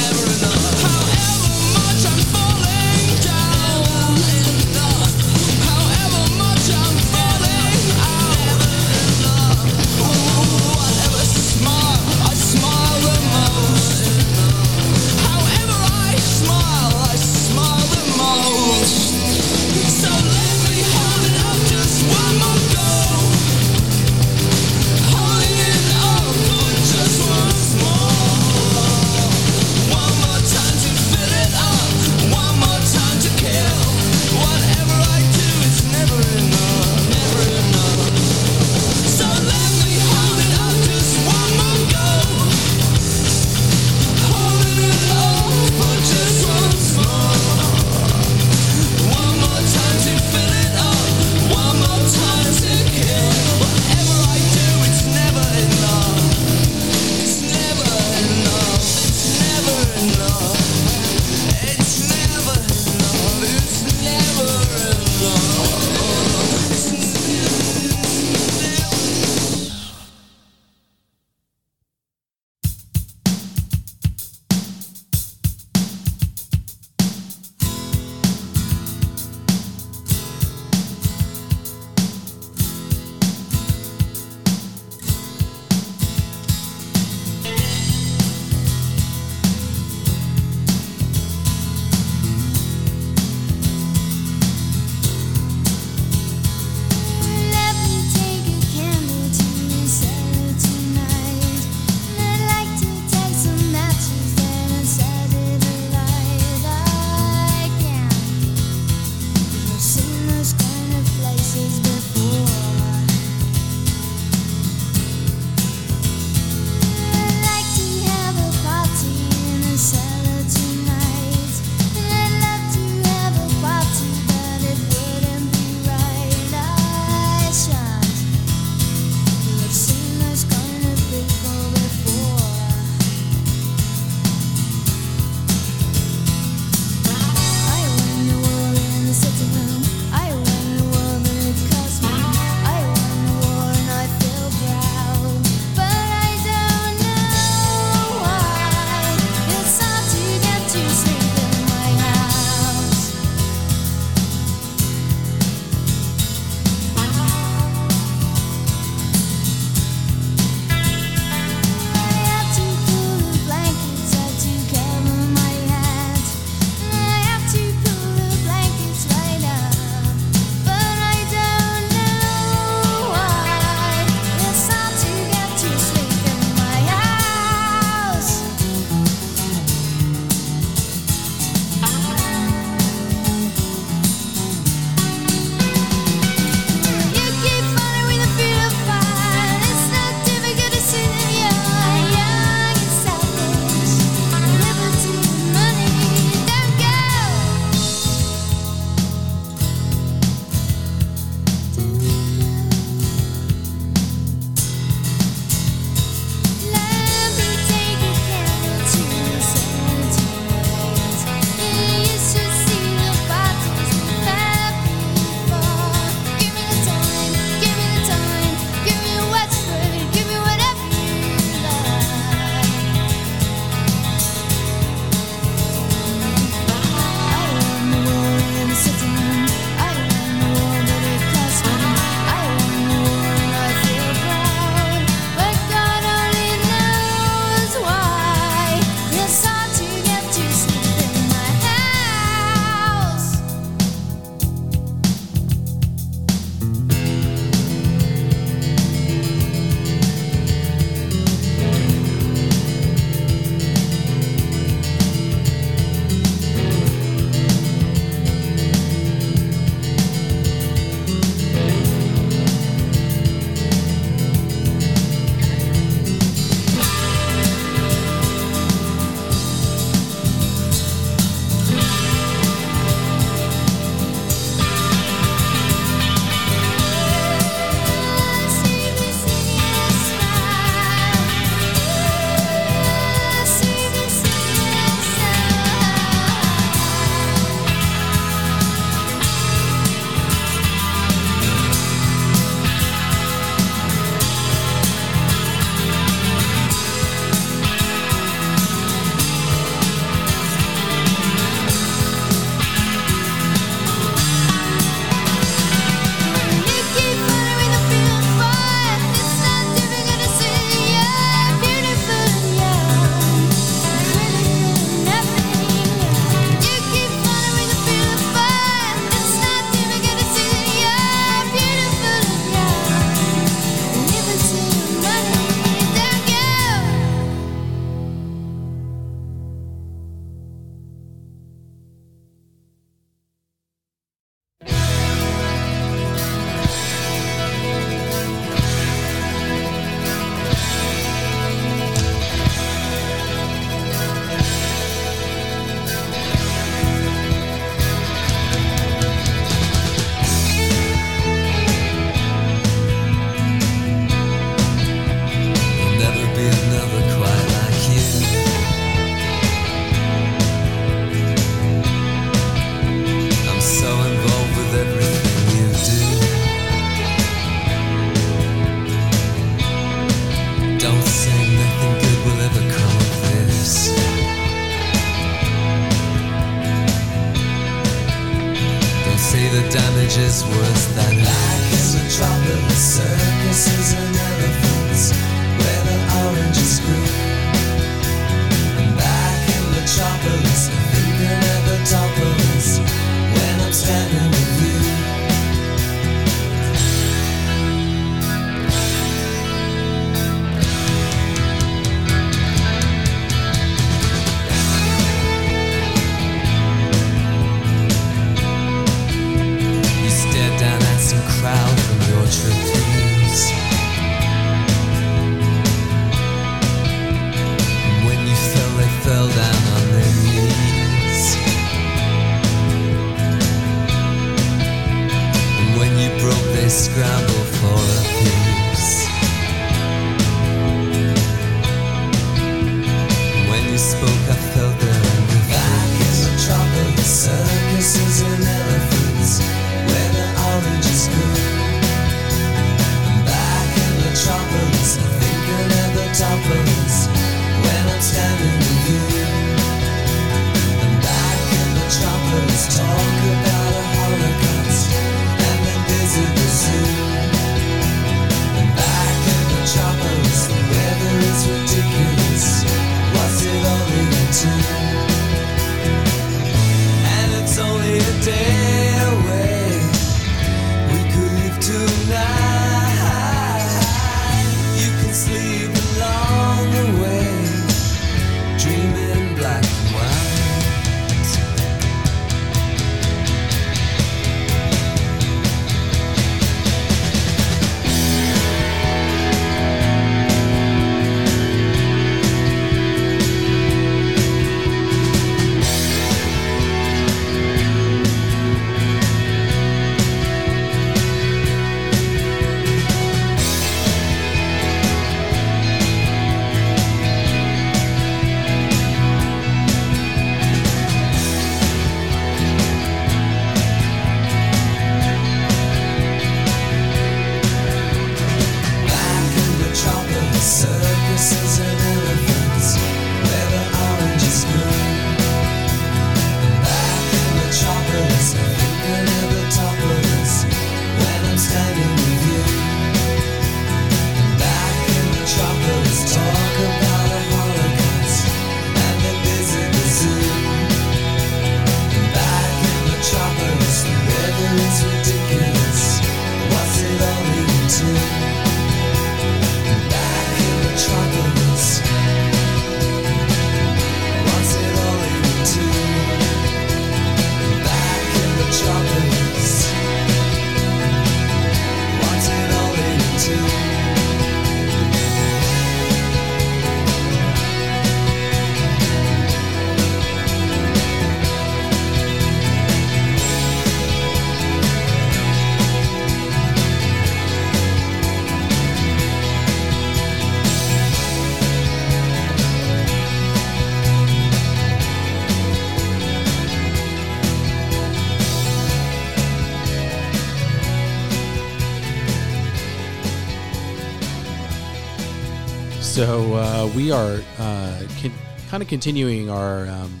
So 596.02 596.34
uh, 596.34 596.68
we 596.74 596.90
are 596.90 597.20
uh, 597.38 597.82
con- 598.00 598.12
kind 598.48 598.60
of 598.60 598.68
continuing 598.68 599.30
our 599.30 599.68
um, 599.68 600.00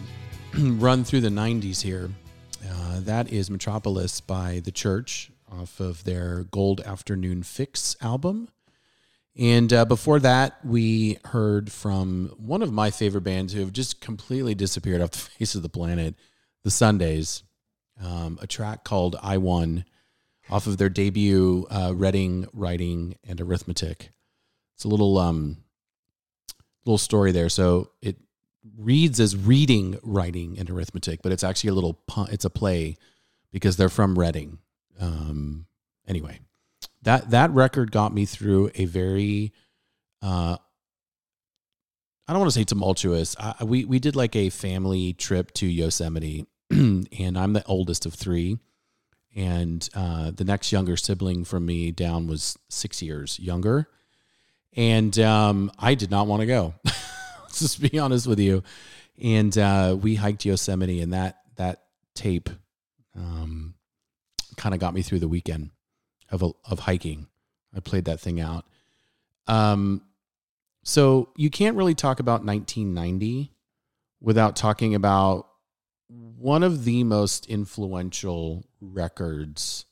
run 0.80 1.04
through 1.04 1.20
the 1.20 1.28
90s 1.28 1.80
here. 1.80 2.10
Uh, 2.68 2.98
that 3.02 3.32
is 3.32 3.48
Metropolis 3.48 4.20
by 4.20 4.62
The 4.64 4.72
Church 4.72 5.30
off 5.48 5.78
of 5.78 6.02
their 6.02 6.42
Gold 6.50 6.80
Afternoon 6.80 7.44
Fix 7.44 7.94
album. 8.00 8.48
And 9.38 9.72
uh, 9.72 9.84
before 9.84 10.18
that, 10.18 10.58
we 10.64 11.18
heard 11.26 11.70
from 11.70 12.34
one 12.36 12.62
of 12.62 12.72
my 12.72 12.90
favorite 12.90 13.22
bands 13.22 13.52
who 13.52 13.60
have 13.60 13.72
just 13.72 14.00
completely 14.00 14.56
disappeared 14.56 15.02
off 15.02 15.12
the 15.12 15.18
face 15.38 15.54
of 15.54 15.62
the 15.62 15.68
planet, 15.68 16.16
The 16.64 16.72
Sundays, 16.72 17.44
um, 18.04 18.40
a 18.42 18.48
track 18.48 18.82
called 18.82 19.14
I 19.22 19.36
Won 19.36 19.84
off 20.50 20.66
of 20.66 20.78
their 20.78 20.88
debut, 20.88 21.64
uh, 21.70 21.92
Reading, 21.94 22.48
Writing, 22.52 23.18
and 23.22 23.40
Arithmetic. 23.40 24.10
It's 24.74 24.82
a 24.82 24.88
little 24.88 25.16
um, 25.16 25.58
little 26.84 26.98
story 26.98 27.32
there. 27.32 27.48
So 27.48 27.90
it 28.00 28.16
reads 28.76 29.20
as 29.20 29.36
reading, 29.36 29.98
writing, 30.02 30.58
and 30.58 30.68
arithmetic, 30.70 31.22
but 31.22 31.32
it's 31.32 31.44
actually 31.44 31.70
a 31.70 31.74
little 31.74 31.94
pun. 32.06 32.28
It's 32.30 32.44
a 32.44 32.50
play 32.50 32.96
because 33.52 33.76
they're 33.76 33.88
from 33.88 34.18
Reading. 34.18 34.58
Um, 35.00 35.66
anyway, 36.06 36.40
that 37.02 37.30
that 37.30 37.50
record 37.50 37.90
got 37.90 38.14
me 38.14 38.24
through 38.24 38.70
a 38.74 38.84
very, 38.84 39.52
uh, 40.22 40.56
I 42.28 42.32
don't 42.32 42.40
want 42.40 42.52
to 42.52 42.58
say 42.58 42.64
tumultuous. 42.64 43.36
I, 43.38 43.64
we 43.64 43.84
we 43.84 43.98
did 43.98 44.16
like 44.16 44.36
a 44.36 44.50
family 44.50 45.12
trip 45.12 45.52
to 45.54 45.66
Yosemite, 45.66 46.46
and 46.70 47.38
I'm 47.38 47.52
the 47.52 47.64
oldest 47.66 48.06
of 48.06 48.14
three, 48.14 48.58
and 49.34 49.88
uh, 49.94 50.30
the 50.30 50.44
next 50.44 50.72
younger 50.72 50.96
sibling 50.96 51.44
from 51.44 51.66
me 51.66 51.90
down 51.90 52.26
was 52.26 52.56
six 52.68 53.02
years 53.02 53.38
younger 53.40 53.88
and 54.76 55.18
um, 55.18 55.70
I 55.78 55.94
did 55.94 56.10
not 56.10 56.26
want 56.26 56.40
to 56.42 56.46
go. 56.46 56.74
Let's 56.84 57.60
just 57.60 57.80
be 57.80 57.98
honest 57.98 58.26
with 58.26 58.38
you. 58.40 58.62
And 59.22 59.56
uh, 59.58 59.96
we 60.00 60.14
hiked 60.16 60.44
Yosemite, 60.44 61.00
and 61.00 61.12
that 61.12 61.38
that 61.56 61.82
tape 62.14 62.48
um, 63.16 63.74
kind 64.56 64.74
of 64.74 64.80
got 64.80 64.94
me 64.94 65.02
through 65.02 65.20
the 65.20 65.28
weekend 65.28 65.70
of 66.30 66.42
of 66.64 66.78
hiking. 66.80 67.26
I 67.74 67.80
played 67.80 68.06
that 68.06 68.20
thing 68.20 68.40
out. 68.40 68.66
Um, 69.46 70.02
So 70.84 71.30
you 71.36 71.50
can't 71.50 71.76
really 71.76 71.94
talk 71.94 72.20
about 72.20 72.44
1990 72.44 73.52
without 74.20 74.56
talking 74.56 74.94
about 74.94 75.46
one 76.08 76.62
of 76.62 76.84
the 76.84 77.04
most 77.04 77.46
influential 77.46 78.64
records 78.80 79.86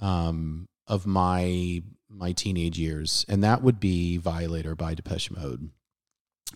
um, 0.00 0.68
of 0.86 1.06
my 1.06 1.82
my 2.08 2.32
teenage 2.32 2.78
years, 2.78 3.24
and 3.28 3.42
that 3.44 3.62
would 3.62 3.80
be 3.80 4.16
"Violator" 4.16 4.74
by 4.74 4.94
Depeche 4.94 5.30
Mode. 5.30 5.70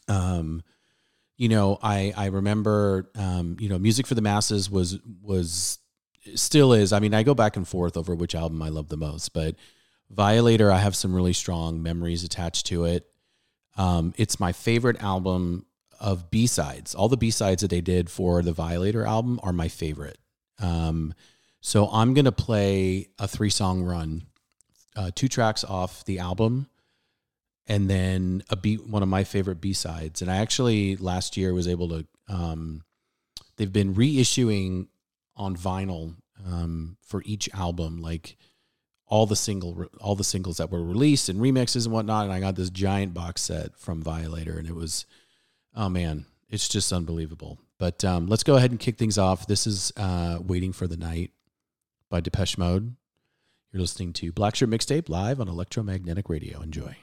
Um, 0.08 0.62
you 1.36 1.48
know, 1.48 1.78
I 1.82 2.12
I 2.16 2.26
remember, 2.26 3.10
um, 3.14 3.56
you 3.60 3.68
know, 3.68 3.78
music 3.78 4.06
for 4.06 4.14
the 4.14 4.22
masses 4.22 4.70
was 4.70 4.98
was 5.22 5.78
still 6.34 6.72
is. 6.72 6.92
I 6.92 7.00
mean, 7.00 7.14
I 7.14 7.22
go 7.22 7.34
back 7.34 7.56
and 7.56 7.66
forth 7.66 7.96
over 7.96 8.14
which 8.14 8.34
album 8.34 8.62
I 8.62 8.68
love 8.68 8.88
the 8.88 8.96
most, 8.96 9.32
but 9.32 9.56
Violator, 10.10 10.70
I 10.70 10.78
have 10.78 10.94
some 10.94 11.14
really 11.14 11.32
strong 11.32 11.82
memories 11.82 12.22
attached 12.22 12.66
to 12.66 12.84
it. 12.84 13.06
Um, 13.76 14.12
it's 14.16 14.38
my 14.38 14.52
favorite 14.52 15.02
album 15.02 15.66
of 15.98 16.30
B 16.30 16.46
sides. 16.46 16.94
All 16.94 17.08
the 17.08 17.16
B 17.16 17.30
sides 17.30 17.62
that 17.62 17.70
they 17.70 17.80
did 17.80 18.10
for 18.10 18.42
the 18.42 18.52
Violator 18.52 19.06
album 19.06 19.40
are 19.42 19.52
my 19.52 19.68
favorite. 19.68 20.18
Um, 20.60 21.14
so 21.60 21.88
I'm 21.88 22.12
gonna 22.12 22.32
play 22.32 23.08
a 23.18 23.26
three 23.26 23.50
song 23.50 23.82
run, 23.82 24.26
uh, 24.96 25.10
two 25.14 25.28
tracks 25.28 25.64
off 25.64 26.04
the 26.04 26.18
album, 26.18 26.68
and 27.66 27.88
then 27.88 28.42
a 28.50 28.56
beat 28.56 28.86
one 28.86 29.02
of 29.02 29.08
my 29.08 29.24
favorite 29.24 29.60
B 29.60 29.72
sides. 29.72 30.22
And 30.22 30.30
I 30.30 30.36
actually 30.36 30.96
last 30.96 31.36
year 31.36 31.54
was 31.54 31.68
able 31.68 31.88
to. 31.88 32.06
Um, 32.28 32.84
they've 33.56 33.72
been 33.72 33.94
reissuing 33.94 34.88
on 35.36 35.56
vinyl 35.56 36.16
um, 36.46 36.96
for 37.02 37.22
each 37.24 37.48
album, 37.54 38.00
like 38.00 38.36
all 39.06 39.26
the 39.26 39.36
single 39.36 39.86
all 40.00 40.14
the 40.14 40.24
singles 40.24 40.56
that 40.56 40.70
were 40.70 40.82
released 40.82 41.28
and 41.28 41.38
remixes 41.40 41.84
and 41.84 41.92
whatnot. 41.92 42.24
And 42.24 42.32
I 42.32 42.40
got 42.40 42.56
this 42.56 42.70
giant 42.70 43.14
box 43.14 43.42
set 43.42 43.76
from 43.78 44.02
Violator, 44.02 44.58
and 44.58 44.68
it 44.68 44.74
was, 44.74 45.06
oh 45.74 45.88
man, 45.88 46.26
it's 46.48 46.68
just 46.68 46.92
unbelievable. 46.92 47.58
But 47.78 48.04
um, 48.04 48.26
let's 48.26 48.44
go 48.44 48.56
ahead 48.56 48.70
and 48.70 48.80
kick 48.80 48.96
things 48.96 49.18
off. 49.18 49.46
This 49.46 49.66
is 49.66 49.92
uh, 49.96 50.38
"Waiting 50.40 50.72
for 50.72 50.86
the 50.86 50.96
Night" 50.96 51.30
by 52.08 52.20
Depeche 52.20 52.58
Mode. 52.58 52.96
You're 53.72 53.80
listening 53.80 54.12
to 54.14 54.32
Black 54.32 54.54
Shirt 54.54 54.68
Mixtape 54.68 55.08
live 55.08 55.40
on 55.40 55.48
Electromagnetic 55.48 56.28
Radio. 56.28 56.60
Enjoy. 56.60 56.94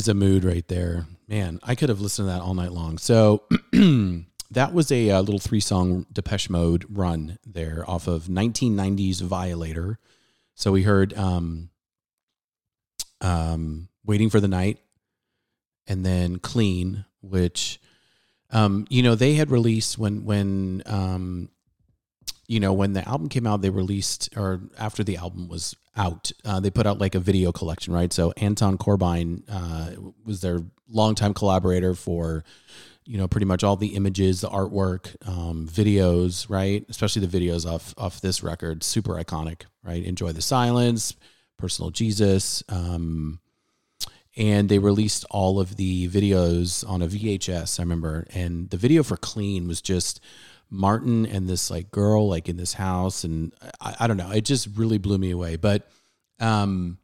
Is 0.00 0.08
a 0.08 0.14
mood 0.14 0.44
right 0.44 0.66
there. 0.66 1.06
Man, 1.28 1.60
I 1.62 1.74
could 1.74 1.90
have 1.90 2.00
listened 2.00 2.26
to 2.26 2.32
that 2.32 2.40
all 2.40 2.54
night 2.54 2.72
long. 2.72 2.96
So 2.98 3.44
that 4.50 4.72
was 4.72 4.90
a, 4.90 5.10
uh 5.10 5.20
little 5.20 5.38
three 5.38 5.60
song 5.60 6.06
Depeche 6.12 6.48
Mode 6.48 6.86
run 6.88 7.38
there 7.46 7.84
off 7.88 8.08
of 8.08 8.24
1990s 8.24 9.20
Violator. 9.20 9.98
So 10.54 10.72
we 10.72 10.82
heard 10.82 11.16
um, 11.16 11.70
um, 13.20 13.88
Waiting 14.04 14.30
for 14.30 14.40
the 14.40 14.48
Night 14.48 14.78
and 15.86 16.04
then 16.04 16.38
Clean, 16.38 17.04
which 17.20 17.78
um, 18.50 18.86
you 18.88 19.02
know 19.02 19.14
they 19.14 19.34
had 19.34 19.50
released 19.50 19.98
when 19.98 20.24
when 20.24 20.82
um, 20.86 21.50
you 22.50 22.58
know 22.58 22.72
when 22.72 22.94
the 22.94 23.08
album 23.08 23.28
came 23.28 23.46
out 23.46 23.62
they 23.62 23.70
released 23.70 24.28
or 24.36 24.60
after 24.76 25.04
the 25.04 25.16
album 25.16 25.46
was 25.46 25.76
out 25.96 26.32
uh, 26.44 26.58
they 26.58 26.68
put 26.68 26.84
out 26.84 26.98
like 26.98 27.14
a 27.14 27.20
video 27.20 27.52
collection 27.52 27.94
right? 27.94 28.12
So 28.12 28.32
anton 28.36 28.76
corbijn 28.76 29.44
uh, 29.48 30.10
was 30.24 30.40
their 30.40 30.60
longtime 30.88 31.32
collaborator 31.32 31.94
for 31.94 32.42
you 33.04 33.18
know 33.18 33.28
pretty 33.28 33.46
much 33.46 33.62
all 33.62 33.76
the 33.76 33.94
images 33.94 34.40
the 34.40 34.48
artwork 34.48 35.14
um, 35.28 35.68
videos 35.68 36.50
right? 36.50 36.84
Especially 36.88 37.24
the 37.24 37.38
videos 37.38 37.70
off 37.70 37.94
off 37.96 38.20
this 38.20 38.42
record. 38.42 38.82
Super 38.82 39.14
iconic 39.14 39.62
right? 39.84 40.02
Enjoy 40.02 40.32
the 40.32 40.42
silence 40.42 41.14
personal 41.56 41.90
jesus 41.90 42.64
um, 42.68 43.38
and 44.36 44.68
they 44.68 44.80
released 44.80 45.24
all 45.30 45.60
of 45.60 45.76
the 45.76 46.08
videos 46.08 46.88
on 46.88 47.02
a 47.02 47.06
VHS. 47.06 47.78
I 47.78 47.82
remember, 47.82 48.26
and 48.32 48.70
the 48.70 48.76
video 48.76 49.02
for 49.02 49.16
"Clean" 49.16 49.66
was 49.68 49.82
just 49.82 50.20
Martin 50.70 51.26
and 51.26 51.48
this 51.48 51.70
like 51.70 51.90
girl 51.90 52.28
like 52.28 52.48
in 52.48 52.56
this 52.56 52.74
house, 52.74 53.24
and 53.24 53.52
I, 53.80 53.96
I 54.00 54.06
don't 54.06 54.16
know, 54.16 54.30
it 54.30 54.44
just 54.44 54.68
really 54.76 54.98
blew 54.98 55.18
me 55.18 55.30
away. 55.30 55.56
But 55.56 55.90
um, 56.38 56.98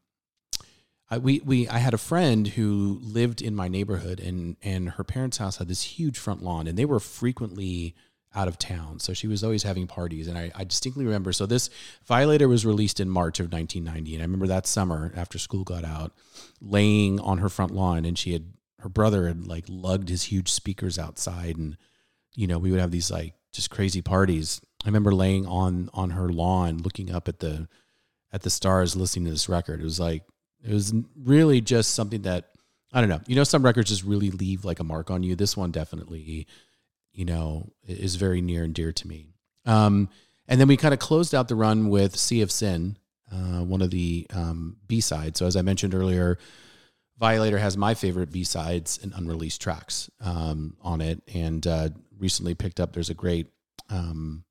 I, 1.11 1.19
we 1.19 1.41
we 1.45 1.69
I 1.69 1.79
had 1.79 1.95
a 1.95 1.99
friend 1.99 2.47
who 2.47 3.01
lived 3.03 3.43
in 3.43 3.55
my 3.55 3.69
neighborhood, 3.69 4.21
and 4.21 4.57
and 4.63 4.91
her 4.91 5.05
parents' 5.05 5.39
house 5.39 5.57
had 5.57 5.69
this 5.69 5.83
huge 5.83 6.19
front 6.19 6.43
lawn, 6.43 6.67
and 6.67 6.79
they 6.79 6.85
were 6.85 7.01
frequently 7.01 7.95
out 8.37 8.49
of 8.49 8.59
town. 8.59 9.01
So 9.01 9.15
she 9.15 9.27
was 9.27 9.43
always 9.43 9.63
having 9.63 9.87
parties. 9.87 10.29
And 10.29 10.37
I, 10.37 10.53
I, 10.55 10.65
distinctly 10.65 11.07
remember. 11.07 11.33
So 11.33 11.47
this 11.47 11.71
Violator 12.05 12.47
was 12.47 12.67
released 12.67 13.01
in 13.01 13.09
March 13.09 13.41
of 13.41 13.51
1990. 13.51 14.15
And 14.15 14.23
I 14.23 14.27
remember 14.27 14.47
that 14.49 14.67
summer 14.67 15.11
after 15.17 15.39
school 15.39 15.65
got 15.65 15.85
out, 15.85 16.13
laying 16.61 17.19
on 17.19 17.39
her 17.39 17.49
front 17.49 17.73
lawn. 17.73 18.05
And 18.05 18.19
she 18.19 18.35
had, 18.35 18.53
her 18.81 18.91
brother 18.91 19.27
had 19.27 19.47
like 19.47 19.65
lugged 19.69 20.11
his 20.11 20.25
huge 20.25 20.51
speakers 20.51 20.99
outside. 20.99 21.57
And, 21.57 21.79
you 22.35 22.47
know, 22.47 22.59
we 22.59 22.71
would 22.71 22.81
have 22.81 22.91
these 22.91 23.11
like 23.11 23.33
just 23.57 23.71
crazy 23.71 24.03
parties. 24.03 24.61
I 24.85 24.89
remember 24.89 25.13
laying 25.13 25.47
on, 25.47 25.91
on 25.93 26.11
her 26.11 26.29
lawn, 26.29 26.79
looking 26.79 27.11
up 27.11 27.27
at 27.29 27.41
the, 27.41 27.69
at 28.33 28.43
the 28.43 28.51
stars, 28.51 28.95
listening 28.95 29.25
to 29.25 29.31
this 29.33 29.49
record. 29.49 29.81
It 29.81 29.85
was 29.85 29.99
like, 29.99 30.23
it 30.63 30.73
was 30.73 30.95
really 31.17 31.61
just 31.61 31.95
something 31.95 32.23
that, 32.23 32.51
I 32.93 33.01
don't 33.01 33.11
know. 33.11 33.21
You 33.27 33.35
know, 33.35 33.45
some 33.45 33.65
records 33.65 33.91
just 33.91 34.05
really 34.05 34.31
leave 34.31 34.65
like 34.65 34.79
a 34.79 34.85
mark 34.85 35.11
on 35.11 35.23
you. 35.23 35.35
This 35.35 35.57
one 35.57 35.71
definitely, 35.73 36.47
you 37.13 37.25
know, 37.25 37.73
is 37.87 38.15
very 38.15 38.41
near 38.41 38.63
and 38.63 38.75
dear 38.75 38.93
to 38.93 39.09
me. 39.09 39.27
Um, 39.65 40.09
and 40.47 40.61
then 40.61 40.69
we 40.69 40.77
kind 40.77 40.95
of 40.95 41.01
closed 41.01 41.35
out 41.35 41.49
the 41.49 41.57
run 41.57 41.89
with 41.89 42.17
Sea 42.17 42.43
of 42.43 42.53
Sin, 42.53 42.97
uh, 43.33 43.65
one 43.65 43.83
of 43.83 43.91
the 43.91 44.27
um, 44.33 44.77
B 44.87 45.01
sides. 45.01 45.39
So 45.39 45.47
as 45.47 45.57
I 45.57 45.63
mentioned 45.63 45.95
earlier, 45.95 46.39
Violator 47.19 47.59
has 47.59 47.77
my 47.77 47.95
favorite 47.95 48.31
B 48.31 48.45
sides 48.45 49.01
and 49.03 49.13
unreleased 49.15 49.61
tracks 49.61 50.11
um, 50.21 50.77
on 50.83 51.01
it, 51.01 51.23
and 51.33 51.67
uh, 51.67 51.89
recently 52.19 52.55
picked 52.55 52.81
up. 52.81 52.93
There's 52.93 53.11
a 53.11 53.15
great 53.15 53.49
um, 53.91 54.45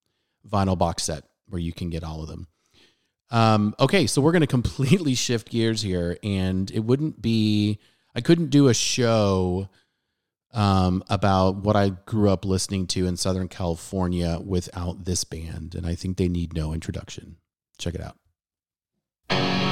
vinyl 0.50 0.78
box 0.78 1.04
set 1.04 1.24
where 1.48 1.62
you 1.62 1.74
can 1.74 1.90
get 1.90 2.04
all 2.04 2.22
of 2.22 2.28
them. 2.28 2.48
Um, 3.32 3.76
okay, 3.80 4.08
so 4.08 4.22
we're 4.22 4.32
going 4.32 4.42
to 4.42 4.48
completely 4.48 5.16
shift 5.16 5.50
gears 5.50 5.82
here, 5.82 6.18
and 6.24 6.70
it 6.72 6.80
wouldn't 6.80 7.22
be. 7.22 7.80
I 8.16 8.22
couldn't 8.22 8.50
do 8.50 8.70
a 8.70 8.74
show 8.74 9.68
um, 10.54 11.04
about 11.10 11.58
what 11.58 11.76
I 11.76 11.90
grew 11.90 12.30
up 12.30 12.46
listening 12.46 12.88
to 12.88 13.06
in 13.08 13.18
Southern 13.18 13.50
California 13.50 14.40
without 14.44 15.04
this 15.04 15.26
band, 15.26 15.76
and 15.76 15.86
I 15.86 15.96
think 15.96 16.18
they 16.18 16.30
need 16.30 16.54
no 16.54 16.74
introduction. 16.74 17.38
Check 17.78 17.96
it 17.96 18.02
out. 18.02 19.65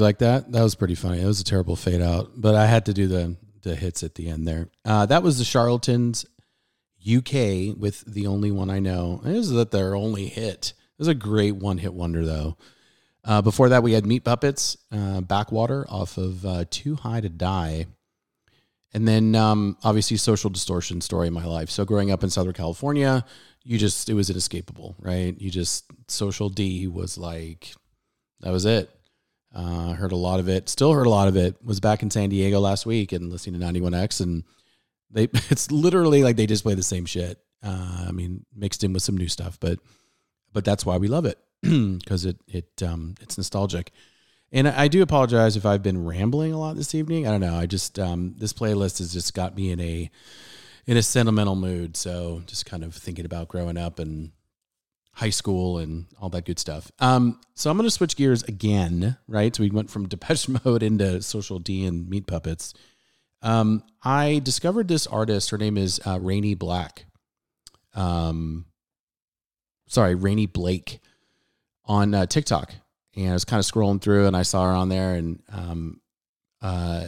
You 0.00 0.04
like 0.04 0.20
that? 0.20 0.50
That 0.50 0.62
was 0.62 0.74
pretty 0.74 0.94
funny. 0.94 1.20
It 1.20 1.26
was 1.26 1.42
a 1.42 1.44
terrible 1.44 1.76
fade 1.76 2.00
out, 2.00 2.30
but 2.34 2.54
I 2.54 2.64
had 2.64 2.86
to 2.86 2.94
do 2.94 3.06
the 3.06 3.36
the 3.60 3.76
hits 3.76 4.02
at 4.02 4.14
the 4.14 4.30
end 4.30 4.48
there. 4.48 4.70
Uh, 4.82 5.04
that 5.04 5.22
was 5.22 5.36
the 5.36 5.44
Charlatans 5.44 6.24
UK 7.06 7.76
with 7.76 8.02
the 8.06 8.26
only 8.26 8.50
one 8.50 8.70
I 8.70 8.78
know. 8.78 9.20
It 9.26 9.32
was 9.32 9.50
that 9.50 9.72
their 9.72 9.94
only 9.94 10.24
hit. 10.24 10.72
It 10.72 10.98
was 10.98 11.08
a 11.08 11.14
great 11.14 11.56
one 11.56 11.76
hit 11.76 11.92
wonder 11.92 12.24
though. 12.24 12.56
Uh, 13.26 13.42
before 13.42 13.68
that, 13.68 13.82
we 13.82 13.92
had 13.92 14.06
Meat 14.06 14.24
Puppets, 14.24 14.78
uh, 14.90 15.20
Backwater 15.20 15.84
off 15.90 16.16
of 16.16 16.46
uh, 16.46 16.64
Too 16.70 16.94
High 16.94 17.20
to 17.20 17.28
Die. 17.28 17.84
And 18.94 19.06
then 19.06 19.34
um, 19.34 19.76
obviously 19.84 20.16
Social 20.16 20.48
Distortion 20.48 21.02
story 21.02 21.26
in 21.26 21.34
my 21.34 21.44
life. 21.44 21.68
So 21.68 21.84
growing 21.84 22.10
up 22.10 22.24
in 22.24 22.30
Southern 22.30 22.54
California, 22.54 23.26
you 23.64 23.76
just, 23.76 24.08
it 24.08 24.14
was 24.14 24.30
inescapable, 24.30 24.96
right? 24.98 25.38
You 25.38 25.50
just, 25.50 25.84
Social 26.08 26.48
D 26.48 26.86
was 26.86 27.18
like, 27.18 27.74
that 28.40 28.50
was 28.50 28.64
it. 28.64 28.88
Uh, 29.54 29.92
heard 29.94 30.12
a 30.12 30.16
lot 30.16 30.38
of 30.38 30.48
it, 30.48 30.68
still 30.68 30.92
heard 30.92 31.06
a 31.06 31.10
lot 31.10 31.28
of 31.28 31.36
it. 31.36 31.56
Was 31.64 31.80
back 31.80 32.02
in 32.02 32.10
San 32.10 32.28
Diego 32.28 32.60
last 32.60 32.86
week 32.86 33.12
and 33.12 33.30
listening 33.30 33.60
to 33.60 33.66
91X. 33.66 34.20
And 34.20 34.44
they, 35.10 35.24
it's 35.50 35.70
literally 35.70 36.22
like 36.22 36.36
they 36.36 36.46
just 36.46 36.62
play 36.62 36.74
the 36.74 36.82
same 36.82 37.04
shit. 37.04 37.38
Uh, 37.62 38.06
I 38.08 38.12
mean, 38.12 38.46
mixed 38.54 38.84
in 38.84 38.92
with 38.92 39.02
some 39.02 39.16
new 39.16 39.28
stuff, 39.28 39.58
but, 39.60 39.78
but 40.52 40.64
that's 40.64 40.86
why 40.86 40.96
we 40.96 41.08
love 41.08 41.26
it 41.26 41.38
because 41.62 42.24
it 42.24 42.38
it 42.48 42.82
um 42.82 43.14
it's 43.20 43.36
nostalgic. 43.36 43.92
And 44.52 44.66
I 44.66 44.88
do 44.88 45.02
apologize 45.02 45.56
if 45.56 45.64
I've 45.64 45.82
been 45.82 46.04
rambling 46.04 46.52
a 46.52 46.58
lot 46.58 46.74
this 46.76 46.94
evening. 46.94 47.28
I 47.28 47.30
don't 47.30 47.40
know. 47.40 47.54
I 47.54 47.66
just 47.66 47.98
um 47.98 48.34
this 48.38 48.52
playlist 48.52 48.98
has 48.98 49.12
just 49.12 49.34
got 49.34 49.54
me 49.54 49.70
in 49.70 49.80
a 49.80 50.10
in 50.86 50.96
a 50.96 51.02
sentimental 51.02 51.56
mood. 51.56 51.96
So 51.96 52.42
just 52.46 52.66
kind 52.66 52.82
of 52.82 52.94
thinking 52.94 53.26
about 53.26 53.48
growing 53.48 53.76
up 53.76 53.98
and 53.98 54.32
high 55.20 55.30
school 55.30 55.78
and 55.78 56.06
all 56.20 56.30
that 56.30 56.46
good 56.46 56.58
stuff. 56.58 56.90
Um 56.98 57.40
so 57.54 57.70
I'm 57.70 57.76
gonna 57.76 57.90
switch 57.90 58.16
gears 58.16 58.42
again, 58.42 59.16
right? 59.28 59.54
So 59.54 59.62
we 59.62 59.70
went 59.70 59.90
from 59.90 60.08
Depeche 60.08 60.48
Mode 60.48 60.82
into 60.82 61.22
Social 61.22 61.58
D 61.58 61.84
and 61.84 62.08
Meat 62.08 62.26
Puppets. 62.26 62.74
Um 63.42 63.84
I 64.02 64.40
discovered 64.42 64.88
this 64.88 65.06
artist, 65.06 65.50
her 65.50 65.58
name 65.58 65.76
is 65.76 66.00
uh, 66.06 66.18
Rainy 66.20 66.54
Black. 66.54 67.06
Um 67.94 68.66
sorry, 69.90 70.14
Rainy 70.14 70.46
Blake 70.46 71.00
on 71.84 72.14
uh, 72.14 72.24
TikTok, 72.24 72.72
and 73.16 73.30
I 73.30 73.32
was 73.32 73.44
kind 73.44 73.58
of 73.58 73.66
scrolling 73.66 74.00
through, 74.00 74.26
and 74.26 74.36
I 74.36 74.42
saw 74.42 74.64
her 74.64 74.72
on 74.72 74.88
there, 74.88 75.14
and 75.14 75.42
um, 75.50 76.00
uh, 76.62 77.06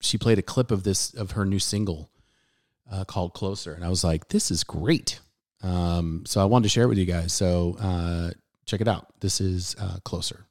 she 0.00 0.16
played 0.16 0.38
a 0.38 0.42
clip 0.42 0.70
of 0.70 0.84
this 0.84 1.12
of 1.14 1.32
her 1.32 1.44
new 1.44 1.58
single 1.58 2.08
uh, 2.90 3.04
called 3.04 3.34
"Closer," 3.34 3.74
and 3.74 3.84
I 3.84 3.88
was 3.88 4.04
like, 4.04 4.28
"This 4.28 4.50
is 4.50 4.64
great." 4.64 5.20
Um, 5.62 6.24
so 6.26 6.40
I 6.40 6.44
wanted 6.44 6.64
to 6.64 6.68
share 6.70 6.84
it 6.84 6.88
with 6.88 6.98
you 6.98 7.06
guys. 7.06 7.32
So 7.32 7.76
uh, 7.80 8.30
check 8.66 8.80
it 8.80 8.88
out. 8.88 9.08
This 9.20 9.40
is 9.40 9.76
uh, 9.78 9.98
"Closer." 10.04 10.46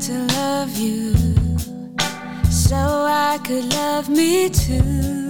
To 0.00 0.12
love 0.12 0.76
you 0.76 1.14
so 2.50 2.76
I 2.76 3.38
could 3.42 3.64
love 3.72 4.10
me 4.10 4.50
too. 4.50 5.23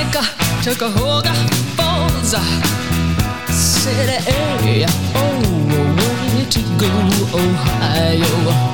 From 0.00 0.12
Seneca 0.12 0.22
to 0.62 0.70
Cahoga 0.70 1.34
Falls. 1.76 2.34
City, 3.52 4.30
hey, 4.30 4.86
oh, 5.14 5.40
where 5.96 6.46
to 6.46 6.60
go, 6.78 7.38
Ohio? 7.38 8.69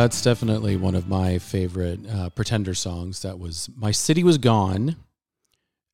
That's 0.00 0.22
definitely 0.22 0.76
one 0.76 0.94
of 0.94 1.08
my 1.08 1.36
favorite 1.36 2.00
uh, 2.08 2.30
Pretender 2.30 2.72
songs. 2.72 3.20
That 3.20 3.38
was 3.38 3.68
My 3.76 3.90
City 3.90 4.24
Was 4.24 4.38
Gone. 4.38 4.96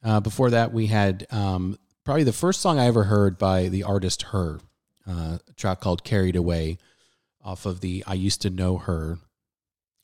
Uh, 0.01 0.21
before 0.21 0.49
that, 0.51 0.73
we 0.73 0.87
had 0.87 1.27
um, 1.33 1.77
probably 2.05 2.23
the 2.23 2.33
first 2.33 2.61
song 2.61 2.79
I 2.79 2.87
ever 2.87 3.03
heard 3.03 3.37
by 3.37 3.67
the 3.67 3.83
artist 3.83 4.23
Her, 4.31 4.61
uh, 5.09 5.39
a 5.49 5.53
track 5.57 5.81
called 5.81 6.05
Carried 6.05 6.37
Away 6.37 6.79
off 7.43 7.67
of 7.67 7.81
the 7.81 8.05
I 8.07 8.15
Used 8.15 8.43
to 8.43 8.51
Know 8.51 8.79
Her 8.79 9.19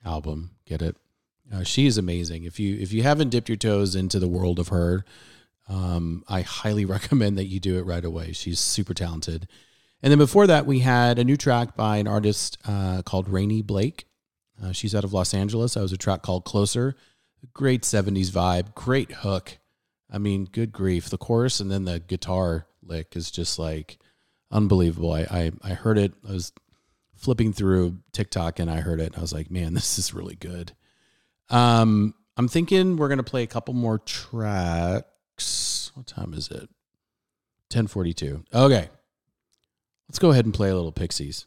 album. 0.04 0.50
Get 0.66 0.82
it? 0.82 0.96
Uh, 1.54 1.62
she 1.62 1.86
is 1.86 1.96
amazing. 1.96 2.42
If 2.42 2.58
you 2.58 2.76
if 2.80 2.92
you 2.92 3.04
haven't 3.04 3.28
dipped 3.28 3.48
your 3.48 3.56
toes 3.56 3.94
into 3.94 4.18
the 4.18 4.26
world 4.26 4.58
of 4.58 4.68
her, 4.68 5.04
um, 5.68 6.24
I 6.26 6.40
highly 6.40 6.84
recommend 6.96 7.38
that 7.38 7.46
you 7.46 7.60
do 7.60 7.78
it 7.78 7.86
right 7.86 8.04
away. 8.04 8.32
She's 8.32 8.58
super 8.58 8.94
talented. 8.94 9.46
And 10.02 10.10
then 10.10 10.18
before 10.18 10.46
that, 10.48 10.66
we 10.66 10.80
had 10.80 11.18
a 11.18 11.24
new 11.24 11.36
track 11.36 11.76
by 11.76 11.98
an 11.98 12.08
artist 12.08 12.58
uh, 12.64 13.02
called 13.02 13.28
Rainy 13.28 13.62
Blake. 13.62 14.06
Uh, 14.62 14.72
she's 14.72 14.94
out 14.94 15.04
of 15.04 15.12
Los 15.12 15.32
Angeles. 15.32 15.74
That 15.74 15.82
was 15.82 15.92
a 15.92 15.96
track 15.96 16.22
called 16.22 16.44
Closer. 16.44 16.96
Great 17.52 17.82
70s 17.82 18.30
vibe, 18.30 18.74
great 18.74 19.12
hook. 19.12 19.58
I 20.10 20.18
mean, 20.18 20.44
good 20.44 20.72
grief. 20.72 21.08
The 21.08 21.18
chorus 21.18 21.60
and 21.60 21.70
then 21.70 21.84
the 21.84 22.00
guitar 22.00 22.66
lick 22.82 23.16
is 23.16 23.30
just 23.30 23.58
like 23.58 23.98
unbelievable. 24.50 25.12
I, 25.12 25.22
I, 25.22 25.52
I 25.62 25.74
heard 25.74 25.98
it. 25.98 26.12
I 26.28 26.32
was 26.32 26.52
flipping 27.16 27.52
through 27.52 27.98
TikTok 28.12 28.58
and 28.58 28.70
I 28.70 28.80
heard 28.80 29.00
it. 29.00 29.16
I 29.16 29.20
was 29.20 29.32
like, 29.32 29.50
man, 29.50 29.74
this 29.74 29.98
is 29.98 30.12
really 30.12 30.36
good. 30.36 30.72
Um, 31.48 32.14
I'm 32.36 32.48
thinking 32.48 32.96
we're 32.96 33.08
going 33.08 33.18
to 33.18 33.24
play 33.24 33.42
a 33.42 33.48
couple 33.48 33.74
more 33.74 33.98
tracks. 33.98 35.90
What 35.94 36.06
time 36.06 36.34
is 36.34 36.48
it? 36.48 36.68
1042. 37.70 38.44
Okay. 38.54 38.88
Let's 40.12 40.18
go 40.18 40.30
ahead 40.30 40.44
and 40.44 40.52
play 40.52 40.68
a 40.68 40.74
little 40.74 40.92
Pixies. 40.92 41.46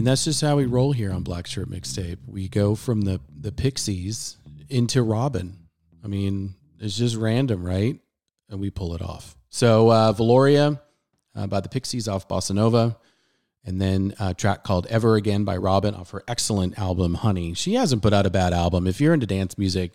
Mean, 0.00 0.06
that's 0.06 0.24
just 0.24 0.40
how 0.40 0.56
we 0.56 0.64
roll 0.64 0.92
here 0.92 1.12
on 1.12 1.22
Black 1.22 1.46
Shirt 1.46 1.68
Mixtape. 1.68 2.16
We 2.26 2.48
go 2.48 2.74
from 2.74 3.02
the 3.02 3.20
the 3.38 3.52
Pixies 3.52 4.38
into 4.70 5.02
Robin. 5.02 5.58
I 6.02 6.06
mean, 6.06 6.54
it's 6.78 6.96
just 6.96 7.16
random, 7.16 7.62
right? 7.62 8.00
And 8.48 8.60
we 8.60 8.70
pull 8.70 8.94
it 8.94 9.02
off. 9.02 9.36
So 9.50 9.90
uh, 9.90 10.14
Valoria 10.14 10.80
uh, 11.36 11.46
by 11.48 11.60
the 11.60 11.68
Pixies 11.68 12.08
off 12.08 12.26
Bossa 12.28 12.54
Nova, 12.54 12.96
and 13.62 13.78
then 13.78 14.14
a 14.18 14.32
track 14.32 14.64
called 14.64 14.86
Ever 14.86 15.16
Again 15.16 15.44
by 15.44 15.58
Robin 15.58 15.94
off 15.94 16.12
her 16.12 16.24
excellent 16.26 16.78
album 16.78 17.12
Honey. 17.12 17.52
She 17.52 17.74
hasn't 17.74 18.00
put 18.00 18.14
out 18.14 18.24
a 18.24 18.30
bad 18.30 18.54
album. 18.54 18.86
If 18.86 19.02
you're 19.02 19.12
into 19.12 19.26
dance 19.26 19.58
music, 19.58 19.92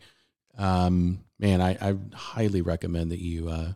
um, 0.56 1.24
man, 1.40 1.62
I, 1.62 1.78
I 1.82 1.96
highly 2.14 2.62
recommend 2.62 3.12
that 3.12 3.24
you. 3.24 3.50
Uh, 3.50 3.72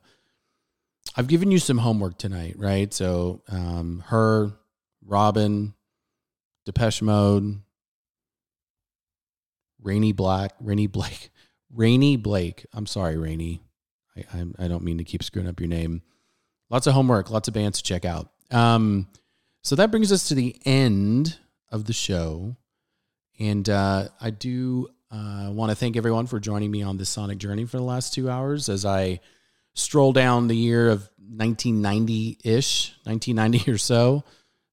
I've 1.16 1.28
given 1.28 1.50
you 1.50 1.58
some 1.58 1.80
homework 1.80 2.20
tonight, 2.20 2.54
right? 2.60 2.94
So 2.94 3.42
um, 3.50 4.04
her, 4.10 4.52
Robin, 5.04 5.74
Depeche 6.70 7.02
Mode, 7.02 7.62
Rainy 9.82 10.12
Black, 10.12 10.54
Rainy 10.60 10.86
Blake, 10.86 11.32
Rainy 11.74 12.16
Blake. 12.16 12.64
I'm 12.74 12.86
sorry, 12.86 13.18
Rainy. 13.18 13.64
I, 14.16 14.38
I 14.38 14.66
I 14.66 14.68
don't 14.68 14.84
mean 14.84 15.00
to 15.00 15.04
keep 15.04 15.24
screwing 15.24 15.48
up 15.48 15.60
your 15.60 15.68
name. 15.68 16.04
Lots 16.70 16.86
of 16.86 16.94
homework, 16.94 17.32
lots 17.32 17.48
of 17.48 17.56
bands 17.56 17.80
to 17.80 17.84
check 17.84 18.06
out. 18.06 18.30
Um, 18.52 19.08
so 19.64 19.76
that 19.78 19.90
brings 19.90 20.12
us 20.12 20.28
to 20.28 20.36
the 20.36 20.56
end 20.64 21.40
of 21.72 21.86
the 21.86 21.94
show, 21.94 22.56
and 23.40 23.68
uh, 23.68 24.10
I 24.22 24.30
do 24.30 24.90
uh, 25.10 25.50
want 25.52 25.72
to 25.72 25.76
thank 25.76 25.98
everyone 25.98 26.28
for 26.28 26.40
joining 26.40 26.70
me 26.70 26.84
on 26.84 26.98
this 26.98 27.10
sonic 27.10 27.40
journey 27.40 27.66
for 27.66 27.78
the 27.78 27.84
last 27.84 28.14
two 28.14 28.30
hours 28.30 28.70
as 28.70 28.86
I 28.86 29.22
stroll 29.74 30.14
down 30.14 30.48
the 30.48 30.56
year 30.56 30.88
of 30.90 31.10
1990 31.18 32.38
ish, 32.44 32.94
1990 33.06 33.72
or 33.72 33.80
so 33.80 34.24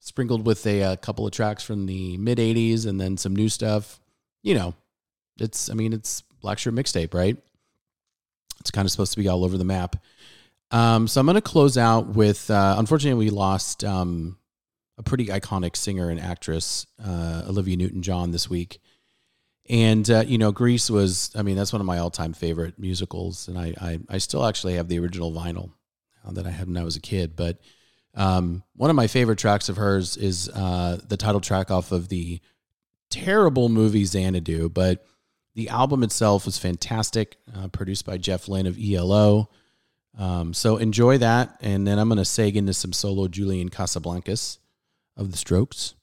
sprinkled 0.07 0.47
with 0.47 0.65
a, 0.69 0.83
uh 0.85 0.97
couple 0.97 1.27
of 1.27 1.33
tracks 1.33 1.65
from 1.65 1.87
the 1.87 2.17
mid 2.17 2.39
80s 2.39 2.87
and 2.87 3.01
then 3.01 3.17
some 3.17 3.35
new 3.35 3.49
stuff. 3.49 4.01
You 4.45 4.55
know, 4.55 4.75
it's, 5.39 5.69
I 5.69 5.75
mean, 5.75 5.93
it's 5.93 6.23
Black 6.41 6.59
Shirt 6.59 6.75
Mixtape, 6.75 7.13
right? 7.13 7.37
It's 8.61 8.71
kind 8.71 8.87
of 8.87 8.93
supposed 8.93 9.13
to 9.15 9.19
be 9.19 9.27
all 9.27 9.45
over 9.45 9.59
the 9.59 9.65
map. 9.65 9.97
Um, 10.71 11.09
so 11.09 11.21
I'm 11.21 11.27
going 11.27 11.35
to 11.35 11.41
close 11.41 11.77
out 11.77 12.09
with, 12.09 12.49
uh, 12.51 12.77
unfortunately, 12.79 13.27
we 13.27 13.31
lost 13.31 13.83
um, 13.83 14.39
a 14.97 15.03
pretty 15.03 15.27
iconic 15.27 15.75
singer 15.77 16.09
and 16.09 16.21
actress, 16.21 16.87
uh, 17.05 17.43
Olivia 17.49 17.77
Newton 17.77 18.03
John, 18.03 18.31
this 18.31 18.49
week. 18.49 18.79
And, 19.69 20.09
uh, 20.09 20.23
you 20.25 20.39
know, 20.39 20.53
Grease 20.53 20.89
was, 20.89 21.33
I 21.35 21.43
mean, 21.43 21.57
that's 21.57 21.73
one 21.73 21.81
of 21.81 21.87
my 21.87 21.99
all 21.99 22.11
time 22.11 22.33
favorite 22.33 22.79
musicals. 22.79 23.49
And 23.49 23.59
I, 23.59 23.75
I, 23.81 23.99
I 24.09 24.19
still 24.19 24.47
actually 24.47 24.75
have 24.75 24.87
the 24.87 25.01
original 25.01 25.33
vinyl 25.33 25.71
uh, 26.25 26.31
that 26.33 26.47
I 26.47 26.51
had 26.51 26.69
when 26.69 26.77
I 26.77 26.85
was 26.85 26.95
a 26.95 27.01
kid. 27.01 27.35
But 27.35 27.59
um, 28.17 28.63
one 28.75 28.89
of 28.91 28.97
my 28.97 29.07
favorite 29.07 29.39
tracks 29.39 29.69
of 29.69 29.77
hers 29.77 30.17
is 30.17 30.49
uh, 30.49 30.99
the 31.07 31.19
title 31.19 31.41
track 31.41 31.71
off 31.71 31.93
of 31.93 32.09
the 32.09 32.41
terrible 33.11 33.69
movie 33.69 34.05
Xanadu, 34.05 34.71
but 34.71 35.07
the 35.55 35.69
album 35.69 36.03
itself 36.03 36.47
was 36.47 36.59
fantastic, 36.59 37.37
uh, 37.55 37.69
produced 37.69 38.07
by 38.07 38.17
Jeff 38.17 38.49
Lynne 38.49 38.67
of 38.67 38.79
ELO. 38.79 39.51
Um, 40.19 40.55
so 40.55 40.79
enjoy 40.79 41.19
that, 41.19 41.59
and 41.61 41.87
then 41.87 41.99
I'm 41.99 42.09
going 42.09 42.17
to 42.17 42.25
seg 42.25 42.57
into 42.57 42.73
some 42.73 42.95
solo 42.95 43.29
Julian 43.29 43.69
Casablancas 43.69 44.59
of 45.17 45.31
the 45.31 45.37
Strokes 45.37 45.95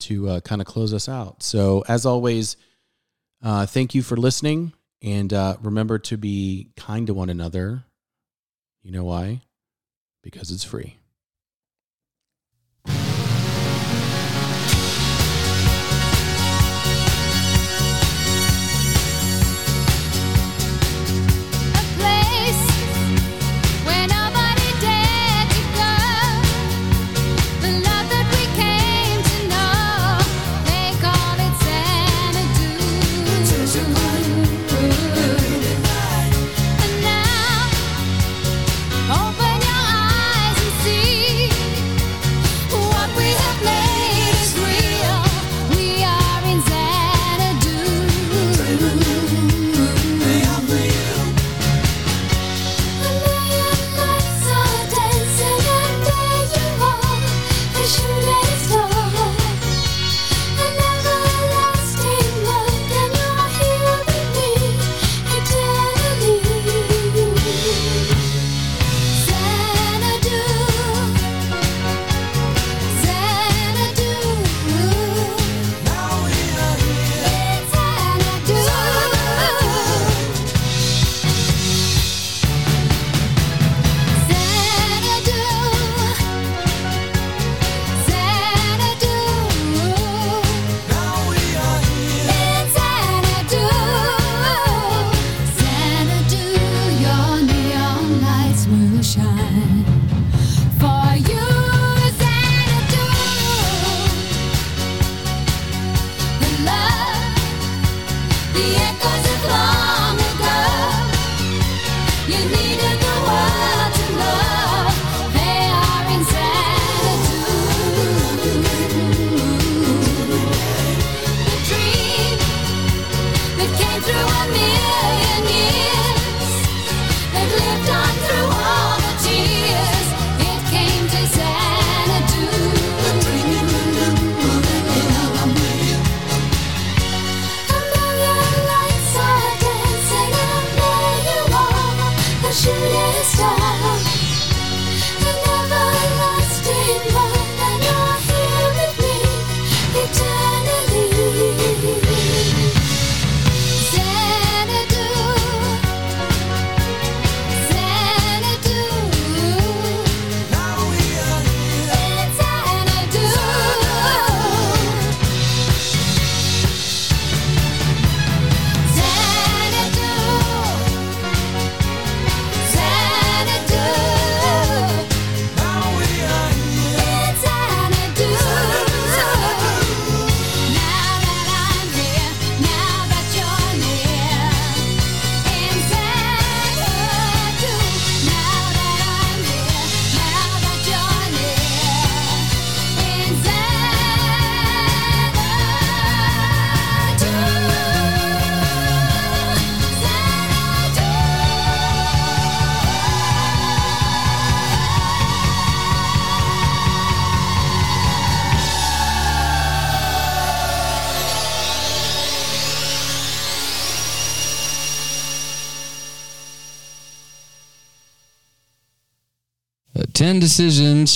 to 0.00 0.28
uh, 0.28 0.40
kind 0.40 0.60
of 0.60 0.66
close 0.66 0.94
us 0.94 1.08
out. 1.08 1.42
So 1.42 1.84
as 1.88 2.06
always, 2.06 2.56
uh, 3.42 3.66
thank 3.66 3.94
you 3.94 4.02
for 4.02 4.16
listening, 4.16 4.72
and 5.02 5.32
uh, 5.32 5.56
remember 5.62 5.98
to 5.98 6.16
be 6.16 6.70
kind 6.76 7.08
to 7.08 7.14
one 7.14 7.28
another. 7.28 7.84
You 8.82 8.92
know 8.92 9.04
why? 9.04 9.42
Because 10.22 10.50
it's 10.50 10.64
free. 10.64 10.99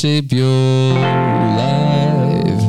shape 0.05 0.33
your 0.33 0.93
life. 1.57 2.63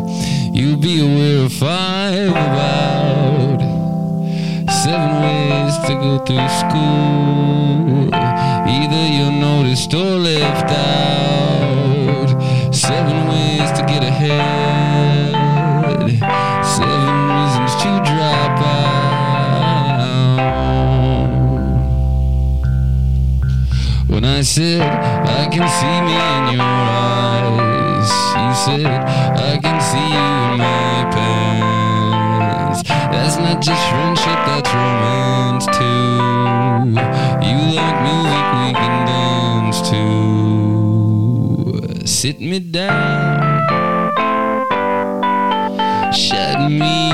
You'll 0.54 0.80
be 0.80 1.02
aware 1.02 1.44
of 1.44 1.52
five 1.52 2.30
about 2.30 3.60
seven 4.72 5.12
ways 5.22 5.78
to 5.80 5.96
go 5.96 6.20
through 6.20 6.48
school. 6.64 8.10
Either 8.14 9.04
you're 9.16 9.38
noticed 9.50 9.94
or 9.94 10.16
left 10.16 10.72
out. 10.72 12.30
Seven 12.74 13.28
ways 13.28 13.70
to 13.78 13.84
get 13.86 14.02
ahead. 14.02 15.34
Seven 16.78 17.16
reasons 17.36 17.76
to 17.84 17.90
drop 18.12 18.60
out. 18.62 18.96
When 24.08 24.24
I 24.24 24.40
said 24.42 25.15
can 25.56 25.70
see 25.70 26.02
me 26.04 26.16
in 26.36 26.44
your 26.58 26.64
eyes. 26.64 28.10
You 28.36 28.52
said, 28.66 29.02
I 29.40 29.42
can 29.64 29.80
see 29.80 30.08
you 30.16 30.28
in 30.46 30.54
my 30.60 31.08
pants. 31.16 32.80
That's 32.84 33.38
not 33.38 33.62
just 33.62 33.84
friendship, 33.90 34.40
that's 34.48 34.70
romance 34.74 35.66
too. 35.68 36.98
You 37.48 37.58
like 37.72 37.98
music 38.04 38.46
we 38.60 38.68
can 38.82 38.96
dance 39.08 39.80
too. 39.90 42.04
Sit 42.06 42.38
me 42.42 42.60
down. 42.60 43.62
Shut 46.12 46.70
me 46.70 47.05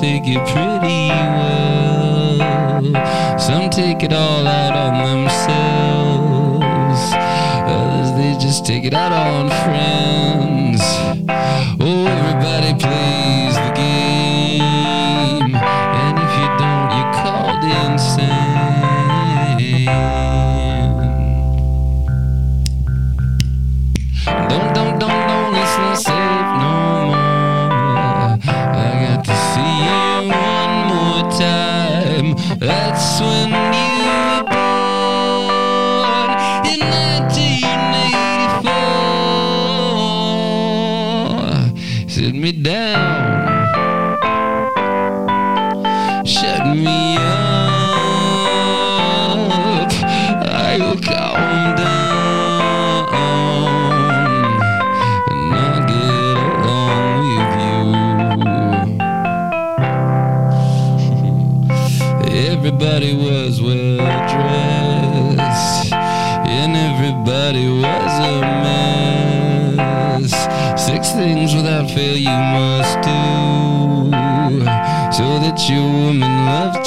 take 0.00 0.24
it 0.26 0.38
pretty 0.48 1.08
well. 1.08 2.38
Some 3.38 3.70
take 3.70 4.02
it 4.02 4.12
all 4.12 4.46
out 4.46 4.76
on 4.76 5.24
themselves. 5.24 6.60
Others, 7.14 8.12
they 8.16 8.36
just 8.38 8.66
take 8.66 8.84
it 8.84 8.92
out 8.92 9.12
on 9.12 9.48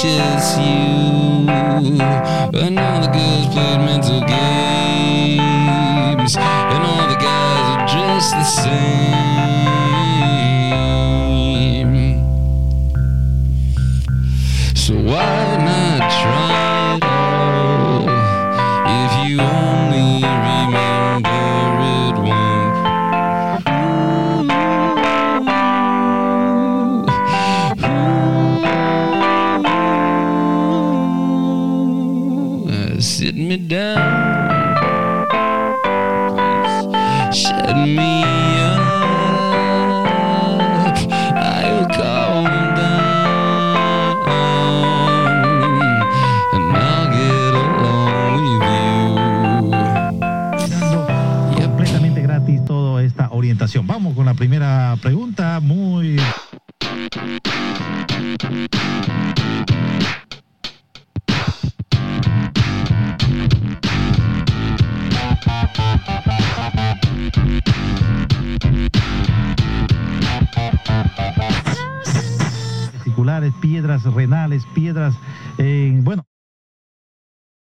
just 0.02 0.58
you. 0.58 2.59
Piedras 73.60 74.04
renales, 74.04 74.66
piedras. 74.66 75.14